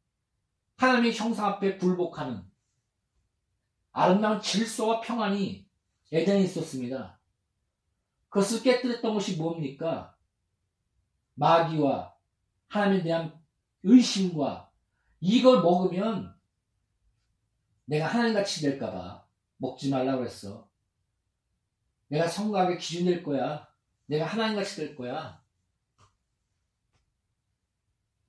하나님의 0.76 1.14
형상 1.14 1.46
앞에 1.46 1.78
굴복하는 1.78 2.51
아름다운 3.92 4.40
질서와 4.40 5.00
평안이 5.00 5.66
에덴에 6.10 6.42
있었습니다. 6.42 7.18
그것을 8.28 8.62
깨뜨렸던 8.62 9.14
것이 9.14 9.36
뭡니까? 9.36 10.16
마귀와 11.34 12.14
하나님에 12.68 13.02
대한 13.02 13.40
의심과 13.82 14.70
이걸 15.20 15.62
먹으면 15.62 16.34
내가 17.84 18.06
하나님같이 18.06 18.62
될까봐 18.62 19.24
먹지 19.58 19.90
말라고 19.90 20.24
했어. 20.24 20.68
내가 22.08 22.26
성곽의 22.26 22.78
기준 22.78 23.06
될 23.06 23.22
거야. 23.22 23.68
내가 24.06 24.26
하나님같이 24.26 24.76
될 24.76 24.96
거야. 24.96 25.42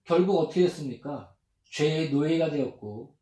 결국 0.04 0.40
어떻게 0.40 0.64
됐습니까? 0.64 1.34
죄의 1.66 2.12
노예가 2.12 2.50
되었고 2.50 3.18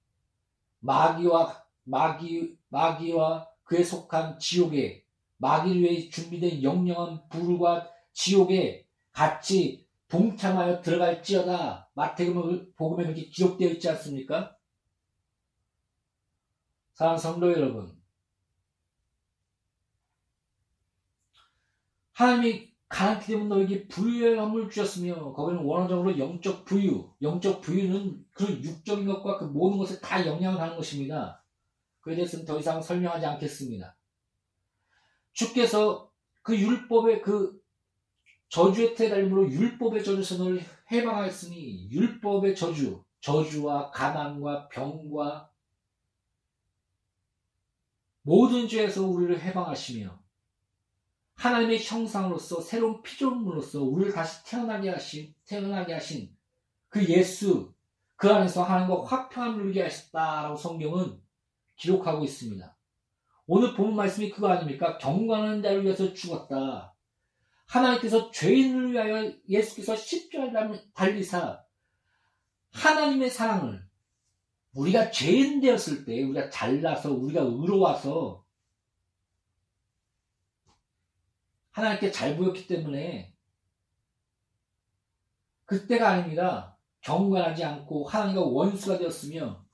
마귀와 0.79 1.60
마귀 1.83 2.57
마귀와 2.69 3.47
그에 3.63 3.83
속한 3.83 4.39
지옥에 4.39 5.03
마귀를 5.37 5.81
위해 5.81 6.09
준비된 6.09 6.61
영영한 6.61 7.27
불과 7.29 7.89
지옥에 8.13 8.85
같이 9.11 9.87
동참하여 10.07 10.81
들어갈지어다. 10.81 11.89
마태복음에 11.93 13.03
그렇게 13.03 13.25
기록되어 13.29 13.69
있지 13.69 13.89
않습니까? 13.89 14.57
사랑하는 16.93 17.19
성도 17.19 17.51
여러분, 17.51 17.97
하나님이 22.13 22.71
가난케 22.89 23.25
되면 23.25 23.47
너에게 23.47 23.87
부유의 23.87 24.37
함을 24.37 24.69
주셨으며 24.69 25.31
거기는 25.31 25.63
원어적으로 25.63 26.17
영적 26.19 26.65
부유, 26.65 27.09
영적 27.21 27.61
부유는 27.61 28.25
그 28.33 28.45
육적인 28.61 29.07
것과 29.07 29.37
그 29.37 29.45
모든 29.45 29.77
것에 29.77 29.99
다 30.01 30.25
영향을 30.25 30.59
하는 30.59 30.75
것입니다. 30.75 31.40
그에 32.01 32.15
대해서는 32.15 32.45
더 32.45 32.59
이상 32.59 32.81
설명하지 32.81 33.25
않겠습니다. 33.25 33.95
주께서 35.33 36.11
그 36.41 36.57
율법의 36.57 37.21
그 37.21 37.61
저주의 38.49 38.95
태달림으로 38.95 39.49
율법의 39.49 40.03
저주선을 40.03 40.61
해방하였으니 40.91 41.89
율법의 41.89 42.55
저주, 42.55 43.03
저주와 43.21 43.91
가난과 43.91 44.67
병과 44.67 45.49
모든 48.23 48.67
죄에서 48.67 49.07
우리를 49.07 49.41
해방하시며 49.41 50.21
하나님의 51.35 51.83
형상으로서 51.83 52.61
새로운 52.61 53.01
피조물로서 53.01 53.81
우리를 53.83 54.13
다시 54.13 54.43
태어나게 54.45 54.89
하신 54.89 55.33
태어나게 55.45 55.93
하신 55.93 56.35
그 56.89 57.03
예수 57.07 57.73
그 58.15 58.29
안에서 58.29 58.63
하나님과 58.63 59.05
화평함을 59.05 59.63
누리게 59.63 59.81
하셨다라고 59.81 60.55
성경은 60.55 61.19
기록하고 61.81 62.23
있습니다. 62.23 62.77
오늘 63.47 63.73
본 63.73 63.95
말씀이 63.95 64.29
그거 64.29 64.47
아닙니까? 64.49 64.97
경건한 64.99 65.63
자를 65.63 65.83
위해서 65.83 66.13
죽었다. 66.13 66.95
하나님께서 67.65 68.29
죄인을 68.31 68.91
위하여 68.91 69.33
예수께서 69.49 69.95
십자가를 69.95 70.91
달리사 70.93 71.63
하나님의 72.71 73.29
사랑을 73.29 73.83
우리가 74.73 75.11
죄인 75.11 75.59
되었을 75.59 76.05
때 76.05 76.23
우리가 76.23 76.49
잘나서 76.49 77.11
우리가 77.13 77.41
의로워서 77.41 78.45
하나님께 81.71 82.11
잘 82.11 82.37
보였기 82.37 82.67
때문에 82.67 83.33
그때가 85.65 86.09
아닙니다. 86.09 86.77
경건하지 87.01 87.63
않고 87.63 88.07
하나님과 88.07 88.41
원수가 88.41 88.99
되었으며 88.99 89.65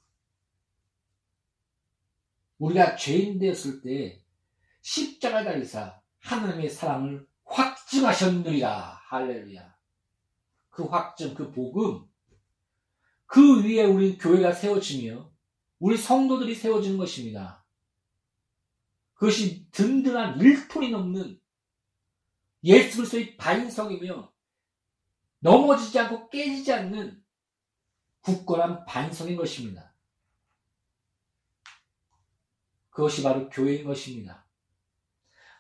우리가 2.58 2.96
죄인 2.96 3.40
되었을 3.40 3.82
때 3.82 4.24
십자가 4.82 5.44
달리사 5.44 6.02
하나님의 6.20 6.70
사랑을 6.70 7.28
확증하셨느니라. 7.46 9.02
할렐루야. 9.08 9.76
그 10.70 10.84
확증, 10.84 11.34
그 11.34 11.52
복음, 11.52 12.06
그 13.26 13.64
위에 13.64 13.84
우리 13.84 14.18
교회가 14.18 14.54
세워지며 14.54 15.32
우리 15.80 15.98
성도들이 15.98 16.56
세워지는 16.56 16.98
것입니다. 16.98 17.66
그것이 19.14 19.70
든든한 19.72 20.40
1톤이 20.40 20.92
넘는 20.92 21.40
예수 22.64 22.98
그리스도의 22.98 23.38
반성이며 23.38 24.32
넘어지지 25.40 26.00
않고 26.00 26.30
깨지지 26.30 26.74
않는 26.74 27.24
굳건한 28.22 28.86
반성인 28.86 29.36
것입니다. 29.36 29.87
그것이 32.98 33.22
바로 33.22 33.48
교회인 33.50 33.86
것입니다. 33.86 34.44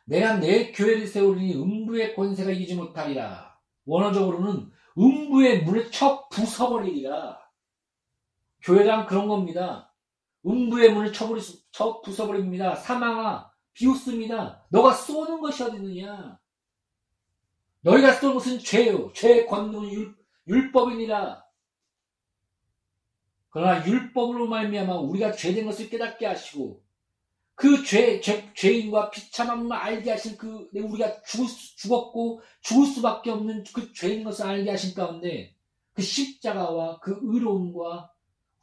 내가 0.05 0.39
내 0.39 0.71
교회를 0.71 1.05
세우리니 1.05 1.53
음부의 1.61 2.15
권세가 2.15 2.49
이기지 2.49 2.73
못하리라. 2.73 3.55
원어적으로는 3.85 4.71
음부의 4.97 5.63
문을 5.63 5.91
쳐 5.91 6.27
부숴버리리라. 6.29 7.37
교회란 8.63 9.05
그런 9.05 9.27
겁니다. 9.27 9.93
음부의 10.47 10.91
문을 10.95 11.13
쳐버리, 11.13 11.39
쳐 11.69 12.01
부숴버립니다. 12.01 12.75
사망아, 12.75 13.51
비웃습니다. 13.73 14.65
너가 14.69 14.93
쏘는 14.93 15.39
것이 15.39 15.61
어디느냐? 15.61 16.39
너희가 17.81 18.13
쏘는 18.13 18.33
것은 18.33 18.57
죄요. 18.57 19.13
죄의 19.13 19.45
권능은 19.45 19.91
율, 19.91 20.17
율법이니라. 20.47 21.45
그러나 23.49 23.85
율법으로 23.85 24.47
말미암아 24.47 24.95
우리가 24.95 25.33
죄된 25.33 25.67
것을 25.67 25.91
깨닫게 25.91 26.25
하시고 26.25 26.86
그 27.57 27.83
죄, 27.83 28.21
죄, 28.21 28.53
죄인과 28.53 29.09
비참함을 29.09 29.75
알게 29.75 30.11
하신 30.11 30.37
그, 30.37 30.69
우리가 30.75 31.23
죽, 31.23 31.47
죽었고 31.75 32.41
죽을 32.61 32.85
수밖에 32.85 33.31
없는 33.31 33.63
그 33.73 33.91
죄인 33.93 34.23
것을 34.23 34.45
알게 34.45 34.69
하신 34.69 34.93
가운데 34.93 35.55
그 35.93 36.03
십자가와 36.03 36.99
그 36.99 37.17
의로움과 37.19 38.13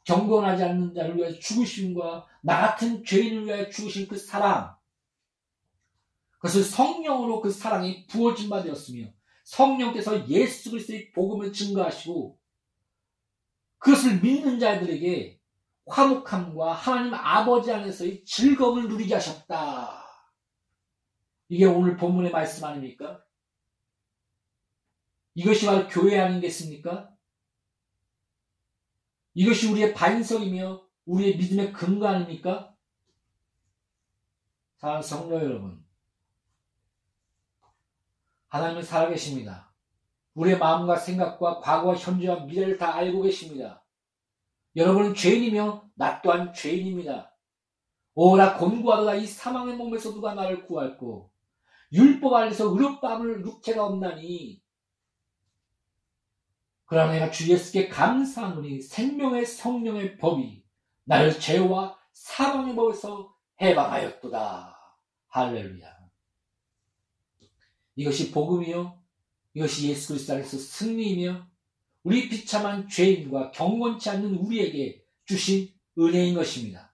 경건하지 0.05 0.63
않는 0.63 0.93
자를 0.93 1.17
위해 1.17 1.37
죽으심과 1.37 2.25
나 2.41 2.61
같은 2.61 3.03
죄인을 3.03 3.47
위해 3.47 3.69
죽으신 3.69 4.07
그 4.07 4.17
사랑, 4.17 4.73
그것을 6.37 6.63
성령으로 6.63 7.41
그 7.41 7.51
사랑이 7.51 8.07
부어진 8.07 8.49
바 8.49 8.63
되었으며 8.63 9.07
성령께서 9.43 10.29
예수 10.29 10.71
그리스도의 10.71 11.11
복음을 11.11 11.51
증거하시고 11.51 12.39
그것을 13.77 14.21
믿는 14.21 14.57
자들에게 14.57 15.34
화목함과 15.87 16.73
하나님 16.73 17.13
아버지 17.13 17.71
안에서의 17.71 18.25
즐거움을 18.25 18.89
누리게 18.89 19.13
하셨다. 19.13 20.05
이게 21.47 21.65
오늘 21.65 21.95
본문의 21.95 22.31
말씀 22.31 22.63
아닙니까? 22.65 23.23
이것이 25.35 25.65
바로 25.65 25.87
교회 25.87 26.19
아니겠습니까? 26.19 27.13
이것이 29.33 29.71
우리의 29.71 29.93
반성이며 29.93 30.87
우리의 31.05 31.37
믿음의 31.37 31.73
근거 31.73 32.07
아닙니까? 32.07 32.73
사랑하는 34.77 35.07
성도 35.07 35.35
여러분, 35.35 35.85
하나님은 38.47 38.83
살아계십니다. 38.83 39.73
우리의 40.33 40.57
마음과 40.57 40.97
생각과 40.97 41.59
과거와 41.59 41.95
현재와 41.95 42.45
미래를 42.45 42.77
다 42.77 42.95
알고 42.95 43.21
계십니다. 43.21 43.84
여러분은 44.75 45.15
죄인이며 45.15 45.89
나 45.95 46.21
또한 46.21 46.53
죄인입니다. 46.53 47.33
오라 48.13 48.57
곤고하다 48.57 49.15
이 49.15 49.25
사망의 49.25 49.75
몸에서 49.75 50.13
누가 50.13 50.33
나를 50.33 50.65
구할고 50.65 51.31
율법 51.91 52.33
안에서 52.33 52.65
의롭다함을 52.71 53.45
육체가 53.45 53.85
없나니 53.85 54.61
그러나 56.85 57.11
내가 57.11 57.31
주 57.31 57.51
예수께 57.51 57.89
감사하노니 57.89 58.81
생명의 58.81 59.45
성령의 59.45 60.17
법이 60.17 60.63
나를 61.03 61.39
죄와 61.39 61.97
사망의 62.13 62.75
법에서 62.75 63.35
해방하였도다. 63.61 64.77
할렐루야. 65.27 65.95
이것이 67.95 68.31
복음이요. 68.31 69.01
이것이 69.53 69.89
예수 69.89 70.09
그리스도 70.09 70.33
안에서 70.33 70.57
승리이며 70.57 71.47
우리 72.05 72.29
비참한 72.29 72.87
죄인과 72.87 73.49
경건치 73.49 74.11
않는 74.11 74.35
우리에게 74.35 75.03
주신 75.25 75.73
은혜인 75.97 76.35
것입니다. 76.35 76.93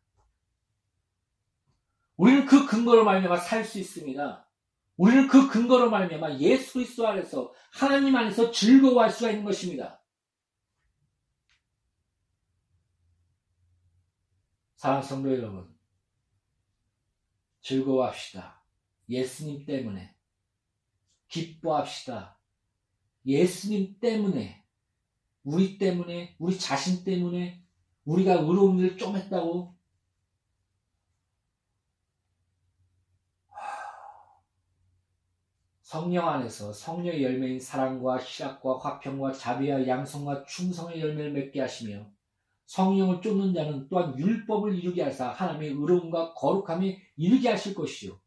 우리는 2.15 2.45
그 2.45 2.65
근거로 2.65 3.03
말미암아 3.03 3.35
살 3.37 3.65
수 3.65 3.77
있습니다. 3.77 4.49
우리는 4.95 5.27
그 5.27 5.49
근거로 5.49 5.89
말미암아 5.89 6.39
예수 6.39 6.73
그리스도 6.73 7.05
안에서 7.09 7.53
하나님 7.73 8.15
안에서 8.15 8.51
즐거워할 8.51 9.11
수가 9.11 9.31
있는 9.31 9.43
것입니다. 9.43 10.01
사랑 14.77 15.01
성도 15.03 15.35
여러분, 15.35 15.77
즐거워합시다. 17.63 18.63
예수님 19.09 19.65
때문에 19.65 20.15
기뻐합시다. 21.27 22.39
예수님 23.25 23.99
때문에 23.99 24.60
우리 25.43 25.77
때문에, 25.77 26.35
우리 26.39 26.57
자신 26.57 27.03
때문에, 27.03 27.63
우리가 28.05 28.33
의로운 28.33 28.79
일을 28.79 28.97
좀 28.97 29.15
했다고. 29.15 29.75
성령 35.81 36.29
안에서 36.29 36.71
성령의 36.71 37.21
열매인 37.21 37.59
사랑과 37.59 38.17
희락과 38.17 38.77
화평과 38.77 39.33
자비와 39.33 39.85
양성과 39.87 40.45
충성의 40.45 41.01
열매를 41.01 41.33
맺게 41.33 41.59
하시며 41.59 42.09
성령을 42.65 43.21
쫓는 43.21 43.53
자는 43.53 43.89
또한 43.89 44.17
율법을 44.17 44.73
이루게 44.77 45.03
하사 45.03 45.31
하나님의 45.31 45.71
의로움과 45.71 46.33
거룩함이 46.35 46.97
이루게 47.17 47.49
하실 47.49 47.75
것이요. 47.75 48.17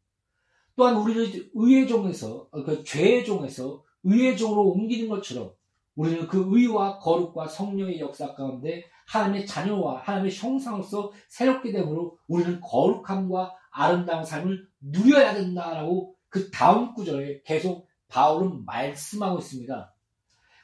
또한 0.75 0.95
우리를 0.95 1.49
의의 1.55 1.87
종에서 1.87 2.47
어, 2.51 2.63
그 2.63 2.83
죄의 2.83 3.25
종에서 3.25 3.83
의의 4.03 4.37
종으로 4.37 4.69
옮기는 4.69 5.09
것처럼 5.09 5.51
우리는 5.95 6.27
그 6.27 6.45
의와 6.49 6.99
거룩과 6.99 7.47
성령의 7.47 7.99
역사 7.99 8.33
가운데 8.33 8.83
하나님의 9.07 9.45
자녀와 9.45 10.01
하나님의 10.01 10.35
형상으로서 10.35 11.11
새롭게 11.29 11.71
되므로 11.71 12.17
우리는 12.27 12.59
거룩함과 12.61 13.53
아름다운 13.71 14.23
삶을 14.23 14.67
누려야 14.81 15.33
된다라고 15.33 16.15
그 16.29 16.51
다음 16.51 16.93
구절에 16.93 17.41
계속 17.43 17.87
바울은 18.07 18.65
말씀하고 18.65 19.39
있습니다. 19.39 19.93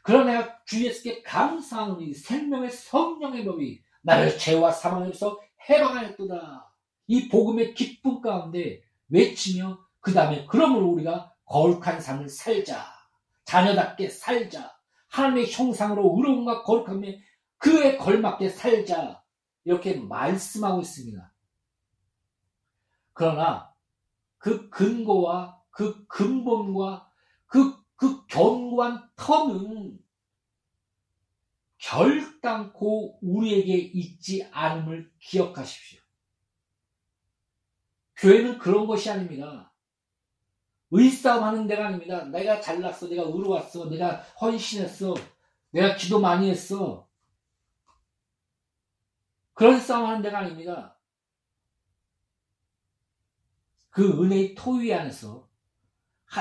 그러나 0.04 0.64
주 0.66 0.84
예수께 0.84 1.22
감사하노니 1.22 2.14
생명의 2.14 2.72
성령의 2.72 3.46
법이 3.46 3.84
나를 4.02 4.38
죄와 4.38 4.72
사망에서 4.72 5.40
해방하였도다. 5.70 6.74
이 7.08 7.30
복음의 7.30 7.74
기쁨 7.74 8.22
가운데 8.22 8.82
외치며 9.10 9.80
그 10.00 10.14
다음에 10.14 10.46
그러므로 10.50 10.88
우리가 10.88 11.34
거룩한 11.46 12.02
삶을 12.02 12.30
살자. 12.30 12.86
자녀답게 13.46 14.10
살자. 14.10 14.81
하나님의 15.12 15.52
형상으로 15.52 16.16
의로움과 16.18 16.64
거룩함에 16.64 17.22
그에 17.58 17.98
걸맞게 17.98 18.50
살자. 18.50 19.22
이렇게 19.64 20.00
말씀하고 20.00 20.82
있습니다. 20.82 21.32
그러나 23.14 23.72
그 24.38 24.70
근거와 24.70 25.62
그 25.70 26.06
근본과 26.08 27.12
그, 27.46 27.78
그 27.96 28.26
견고한 28.26 29.10
터는 29.16 30.00
결단코 31.78 33.20
우리에게 33.22 33.76
있지 33.76 34.48
않음을 34.52 35.12
기억하십시오. 35.20 36.00
교회는 38.16 38.60
그런 38.60 38.88
것이 38.88 39.10
아닙니다. 39.10 39.71
의싸움 40.92 41.44
하는 41.44 41.68
데가 41.68 41.88
아닙니다. 41.88 42.26
내가 42.26 42.60
잘났어. 42.62 43.08
내가 43.08 43.24
의로웠어. 43.24 43.90
내가 43.90 44.18
헌신했어. 44.40 45.16
내가 45.72 45.96
기도 45.96 46.20
많이 46.20 46.50
했어. 46.50 47.08
그런 49.54 49.80
싸움 49.80 50.08
하는 50.08 50.22
데가 50.22 50.40
아닙니다. 50.40 50.98
그 53.90 54.24
은혜의 54.24 54.56
토위 54.56 54.94
안에서 54.94 55.50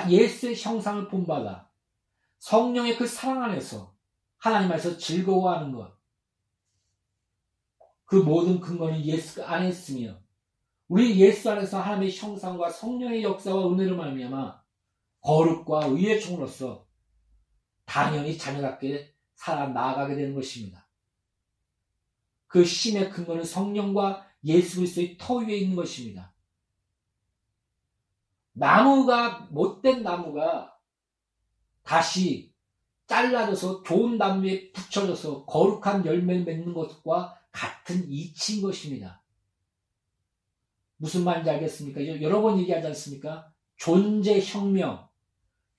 예수의 0.09 0.57
형상을 0.57 1.09
본받아 1.09 1.69
성령의 2.39 2.97
그 2.97 3.07
사랑 3.07 3.43
안에서 3.43 3.95
하나님 4.39 4.71
안에서 4.71 4.97
즐거워하는 4.97 5.73
것. 5.73 5.99
그 8.05 8.17
모든 8.17 8.61
근거는 8.61 9.05
예수 9.05 9.45
안에 9.45 9.69
있으며 9.69 10.19
우리 10.91 11.21
예수 11.21 11.49
안에서 11.49 11.81
하나님의 11.81 12.13
형상과 12.17 12.69
성령의 12.69 13.23
역사와 13.23 13.73
은혜를 13.73 13.97
말미암아 13.97 14.61
거룩과 15.21 15.87
의의 15.87 16.21
종으로서 16.21 16.85
당연히 17.85 18.37
자녀답게 18.37 19.15
살아 19.37 19.69
나아가게 19.69 20.17
되는 20.17 20.35
것입니다. 20.35 20.89
그 22.49 22.65
신의 22.65 23.11
근거는 23.11 23.45
성령과 23.45 24.27
예수 24.43 24.79
그리스도의 24.79 25.17
터 25.17 25.37
위에 25.37 25.59
있는 25.59 25.77
것입니다. 25.77 26.35
나무가 28.51 29.47
못된 29.53 30.03
나무가 30.03 30.77
다시 31.85 32.53
잘라져서 33.07 33.85
좋은 33.85 34.19
나무에 34.19 34.73
붙여져서 34.73 35.45
거룩한 35.45 36.05
열매를 36.05 36.43
맺는 36.43 36.75
것과 36.75 37.41
같은 37.53 38.11
이치인 38.11 38.61
것입니다. 38.61 39.23
무슨 41.01 41.25
말인지 41.25 41.49
알겠습니까? 41.49 42.07
여러 42.21 42.43
번 42.43 42.59
얘기하지 42.59 42.89
않습니까? 42.89 43.51
존재 43.77 44.39
혁명, 44.39 45.09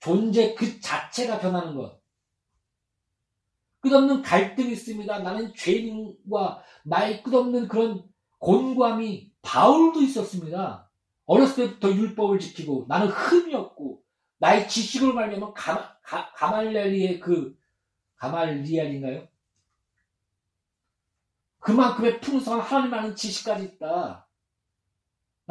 존재 0.00 0.54
그 0.54 0.80
자체가 0.80 1.38
변하는 1.38 1.76
것. 1.76 2.00
끝없는 3.80 4.22
갈등이 4.22 4.72
있습니다. 4.72 5.20
나는 5.20 5.54
죄인과 5.54 6.64
나의 6.84 7.22
끝없는 7.22 7.68
그런 7.68 8.04
곤고함이 8.38 9.32
바울도 9.42 10.02
있었습니다. 10.02 10.90
어렸을 11.26 11.78
때부터 11.78 11.92
율법을 11.92 12.40
지키고 12.40 12.86
나는 12.88 13.06
흠이 13.06 13.54
없고 13.54 14.02
나의 14.38 14.68
지식으로 14.68 15.14
말미암아 15.14 15.52
가마, 15.52 15.98
가, 16.02 16.32
가말리아의 16.32 17.20
그 17.20 17.56
가말리알인가요? 18.16 19.28
그만큼의 21.60 22.20
풍성한 22.20 22.60
하나님 22.60 22.94
아는 22.94 23.14
지식까지 23.14 23.64
있다. 23.64 24.21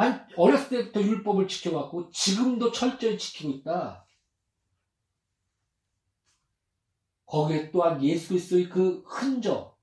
난 0.01 0.27
어렸을 0.35 0.69
때부터 0.69 0.99
율법을 0.99 1.47
지켜왔고 1.47 2.09
지금도 2.09 2.71
철저히 2.71 3.19
지키고 3.19 3.51
있다. 3.51 4.03
거기에 7.27 7.69
또한 7.69 8.03
예수 8.03 8.29
그리스도의 8.29 8.67
그 8.67 9.03
흔적, 9.05 9.79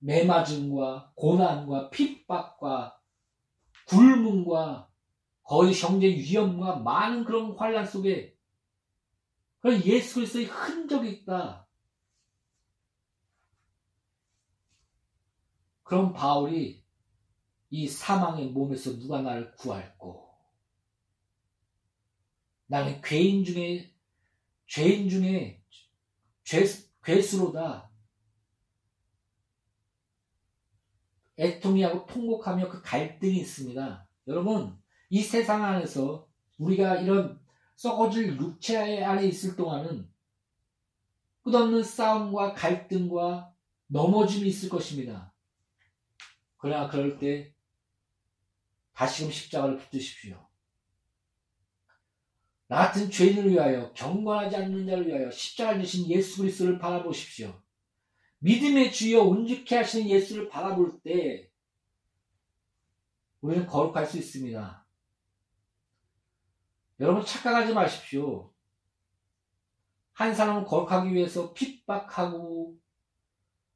매맞음과 0.00 1.12
고난과 1.16 1.88
핍박과 1.88 3.00
굶음과 3.88 4.90
거의 5.42 5.72
경제 5.72 6.06
위험과 6.06 6.80
많은 6.80 7.24
그런 7.24 7.56
환란 7.56 7.86
속에 7.86 8.36
예수 9.86 10.16
그리스도의 10.16 10.44
흔적이 10.44 11.12
있다. 11.12 11.66
그럼 15.82 16.12
바울이 16.12 16.81
이 17.74 17.88
사망의 17.88 18.48
몸에서 18.48 18.98
누가 18.98 19.22
나를 19.22 19.50
구할고 19.56 20.30
나는 22.66 23.00
죄인 23.02 23.42
중에 23.46 23.90
죄인 24.66 25.08
중에 25.08 25.64
죄, 26.44 26.66
괴수로다 27.02 27.90
애통이 31.38 31.82
하고 31.82 32.04
통곡하며 32.04 32.68
그 32.68 32.82
갈등이 32.82 33.38
있습니다. 33.38 34.06
여러분 34.26 34.78
이 35.08 35.22
세상 35.22 35.64
안에서 35.64 36.28
우리가 36.58 36.96
이런 36.96 37.40
썩어질 37.76 38.36
육체 38.36 39.02
안에 39.02 39.26
있을 39.28 39.56
동안은 39.56 40.12
끝없는 41.40 41.82
싸움과 41.82 42.52
갈등과 42.52 43.54
넘어짐이 43.86 44.46
있을 44.46 44.68
것입니다. 44.68 45.32
그러나 46.58 46.86
그럴 46.90 47.18
때 47.18 47.51
다시금 48.94 49.30
십자가를 49.30 49.78
붙드십시오. 49.78 50.48
나 52.68 52.86
같은 52.86 53.10
죄인을 53.10 53.50
위하여 53.50 53.92
경건하지 53.92 54.56
않는 54.56 54.86
자를 54.86 55.06
위하여 55.06 55.30
십자가를 55.30 55.84
지신 55.84 56.08
예수 56.08 56.38
그리스도를 56.38 56.78
바라보십시오. 56.78 57.62
믿음의 58.38 58.92
주여 58.92 59.22
온죽케 59.22 59.76
하시는 59.76 60.08
예수를 60.08 60.48
바라볼 60.48 61.00
때 61.02 61.50
우리는 63.40 63.66
거룩할 63.66 64.06
수 64.06 64.18
있습니다. 64.18 64.86
여러분 67.00 67.24
착각하지 67.24 67.74
마십시오. 67.74 68.52
한 70.12 70.34
사람을 70.34 70.64
거룩하기 70.64 71.12
위해서 71.12 71.52
핍박하고 71.52 72.78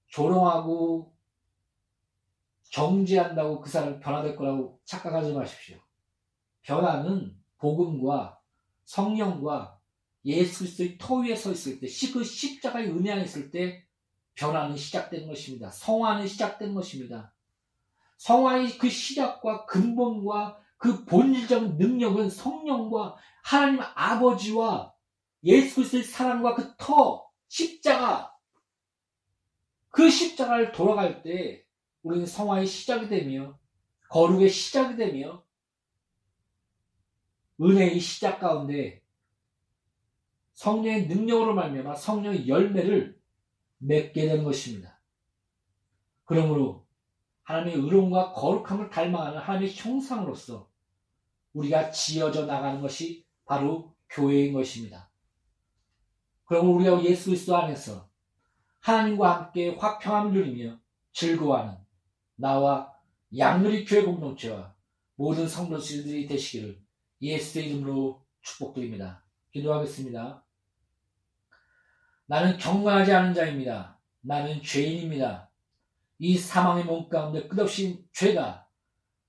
조롱하고 0.08 1.15
정지한다고 2.70 3.60
그 3.60 3.70
사람이 3.70 4.00
변화될 4.00 4.36
거라고 4.36 4.80
착각하지 4.84 5.32
마십시오. 5.32 5.78
변화는 6.62 7.36
복음과 7.58 8.40
성령과 8.84 9.78
예수 10.24 10.60
그리스도의 10.60 10.98
터 10.98 11.16
위에 11.16 11.36
서 11.36 11.52
있을 11.52 11.78
때, 11.78 11.86
그 12.12 12.24
십자가의 12.24 12.88
은혜 12.90 13.12
안에 13.12 13.22
있을 13.24 13.50
때 13.50 13.86
변화는 14.34 14.76
시작되는 14.76 15.28
것입니다. 15.28 15.70
성화는 15.70 16.26
시작되는 16.26 16.74
것입니다. 16.74 17.32
성화의 18.18 18.78
그 18.78 18.88
시작과 18.88 19.66
근본과 19.66 20.60
그 20.78 21.04
본질적 21.04 21.76
능력은 21.76 22.30
성령과 22.30 23.16
하나님 23.42 23.80
아버지와 23.94 24.92
예수 25.44 25.76
그리스도의 25.76 26.04
사랑과 26.04 26.54
그 26.54 26.74
터, 26.76 27.28
십자가, 27.48 28.34
그 29.90 30.10
십자가를 30.10 30.72
돌아갈 30.72 31.22
때 31.22 31.65
우리는 32.06 32.24
성화의 32.24 32.68
시작이 32.68 33.08
되며 33.08 33.58
거룩의 34.10 34.48
시작이 34.48 34.96
되며 34.96 35.44
은혜의 37.60 37.98
시작 37.98 38.38
가운데 38.38 39.02
성령의 40.52 41.08
능력으로 41.08 41.54
말미암아 41.54 41.96
성령의 41.96 42.46
열매를 42.46 43.20
맺게 43.78 44.28
되는 44.28 44.44
것입니다. 44.44 45.00
그러므로 46.24 46.86
하나님의 47.42 47.74
의로움과 47.74 48.32
거룩함을 48.34 48.90
닮아가는 48.90 49.40
하나님의 49.40 49.74
형상으로서 49.74 50.70
우리가 51.54 51.90
지어져 51.90 52.46
나가는 52.46 52.80
것이 52.80 53.26
바로 53.46 53.96
교회인 54.10 54.52
것입니다. 54.52 55.10
그럼 56.44 56.72
우리가 56.76 57.02
예수 57.02 57.30
그리스도 57.30 57.56
안에서 57.56 58.08
하나님과 58.78 59.36
함께 59.36 59.74
화평함을 59.74 60.32
누리며 60.34 60.78
즐거워하는 61.12 61.85
나와 62.36 62.94
양누리 63.36 63.84
교회 63.84 64.02
공동체와 64.02 64.74
모든 65.16 65.48
성도들이 65.48 66.26
되시기를 66.26 66.80
예수의 67.20 67.70
이름으로 67.70 68.24
축복드립니다. 68.42 69.24
기도하겠습니다. 69.50 70.44
나는 72.26 72.58
경건하지 72.58 73.12
않은 73.12 73.34
자입니다. 73.34 73.98
나는 74.20 74.62
죄인입니다. 74.62 75.50
이 76.18 76.36
사망의 76.36 76.84
몸 76.84 77.08
가운데 77.08 77.46
끝없이 77.48 78.04
죄가 78.12 78.66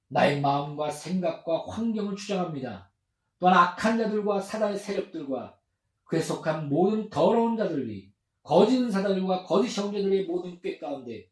나의 0.09 0.41
마음과 0.41 0.91
생각과 0.91 1.65
환경을 1.67 2.15
주장합니다. 2.15 2.91
또한 3.39 3.55
악한 3.55 3.97
자들과 3.97 4.41
사단의 4.41 4.77
세력들과 4.77 5.57
그에 6.05 6.19
속한 6.19 6.69
모든 6.69 7.09
더러운 7.09 7.57
자들이 7.57 8.11
거짓 8.41 8.81
은사들과 8.81 9.43
거짓 9.43 9.77
형제들의 9.77 10.25
모든 10.25 10.59
꾀 10.61 10.79
가운데 10.79 11.27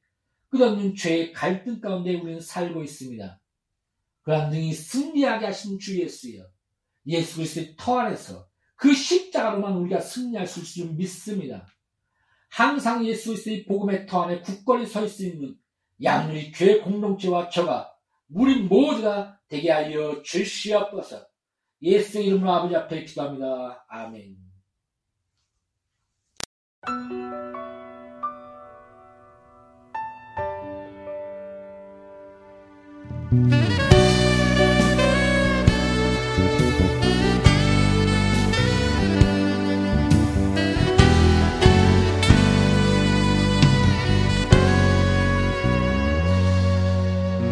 끝없는 0.57 0.95
죄의 0.95 1.33
갈등 1.33 1.79
가운데 1.79 2.15
우리는 2.15 2.39
살고 2.39 2.83
있습니다. 2.83 3.39
그러한 4.21 4.49
등이 4.51 4.73
승리하게 4.73 5.45
하신 5.47 5.77
주 5.79 6.01
예수여 6.01 6.43
예수 7.07 7.35
그리스도의 7.35 7.75
터 7.77 7.99
안에서 7.99 8.47
그 8.75 8.93
십자가로만 8.93 9.73
우리가 9.73 9.99
승리할 10.01 10.47
수 10.47 10.61
있을 10.61 10.85
줄 10.85 10.93
믿습니다. 10.95 11.67
항상 12.49 13.05
예수 13.05 13.29
그리스도의 13.29 13.65
복음의 13.65 14.07
터 14.07 14.23
안에 14.23 14.41
굳건히 14.41 14.85
설수 14.85 15.25
있는 15.25 15.55
양률이 16.03 16.51
교회 16.51 16.79
공동체와 16.79 17.49
저가 17.49 17.93
우리 18.29 18.61
모두가 18.61 19.39
되게 19.47 19.71
하여 19.71 20.21
주시옵소서. 20.23 21.25
예수의 21.81 22.27
이름으로 22.27 22.51
아버지 22.51 22.75
앞에 22.75 23.03
기도합니다. 23.05 23.85
아멘. 23.87 24.37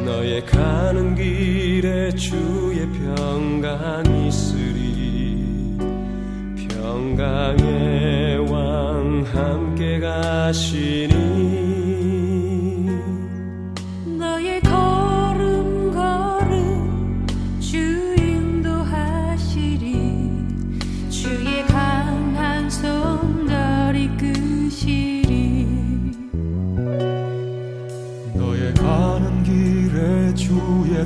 너의 0.05 0.45
가는 0.45 1.15
길에 1.15 2.09
주의 2.11 2.87
평강 2.91 4.03
있으리. 4.25 5.43
평강의 6.69 8.49
왕 8.49 9.25
함께 9.33 9.99
가시니 9.99 11.13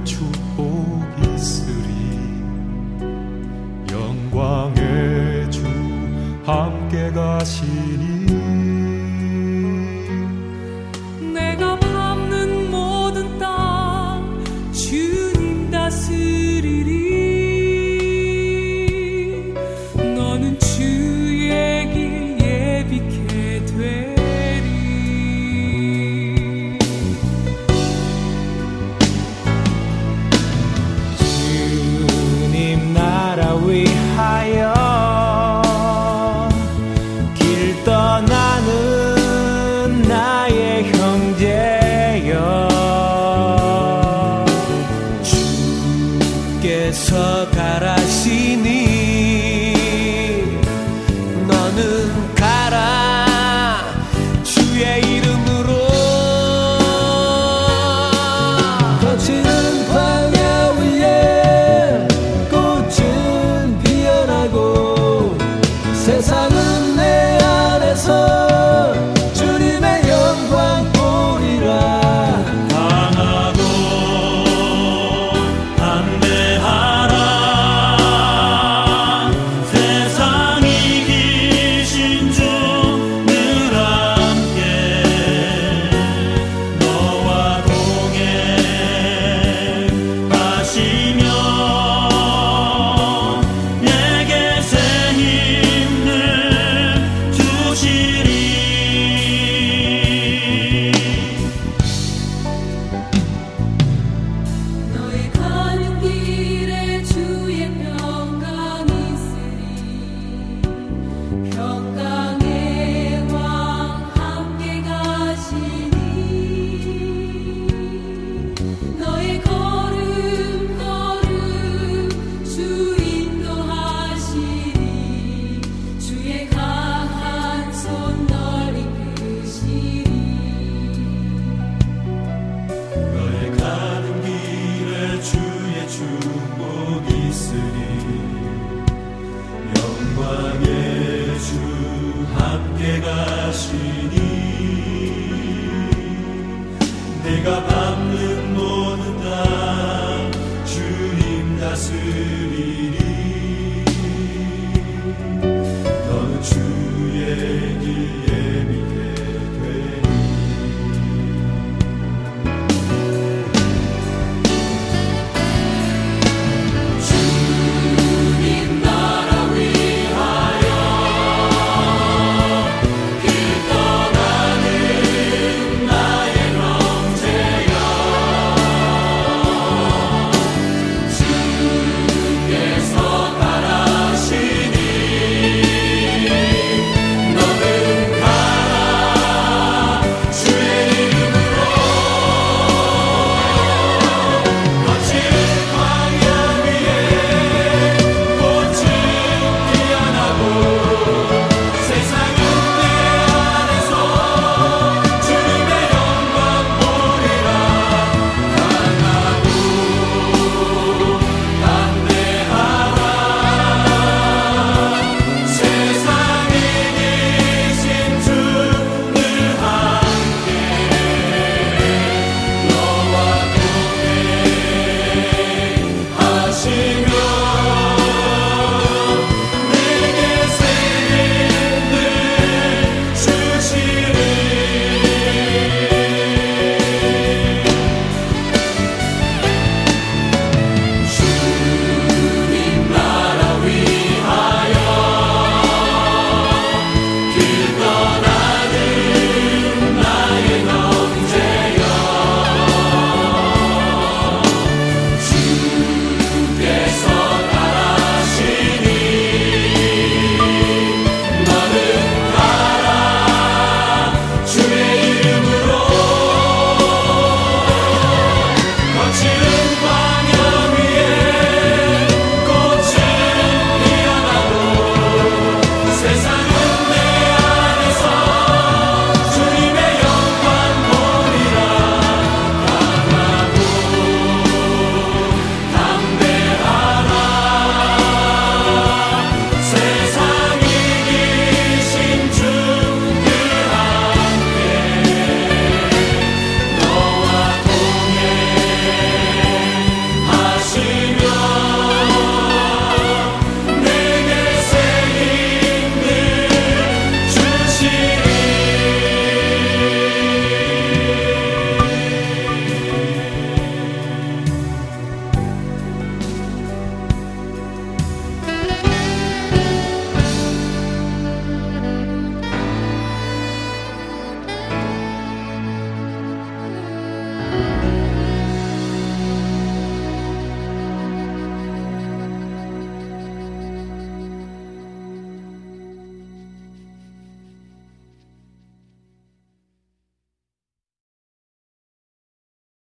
축복 0.04 0.66
있으리 1.22 1.88
영광의 3.92 5.50
주 5.52 5.64
함께 6.46 7.12
가시 7.12 7.87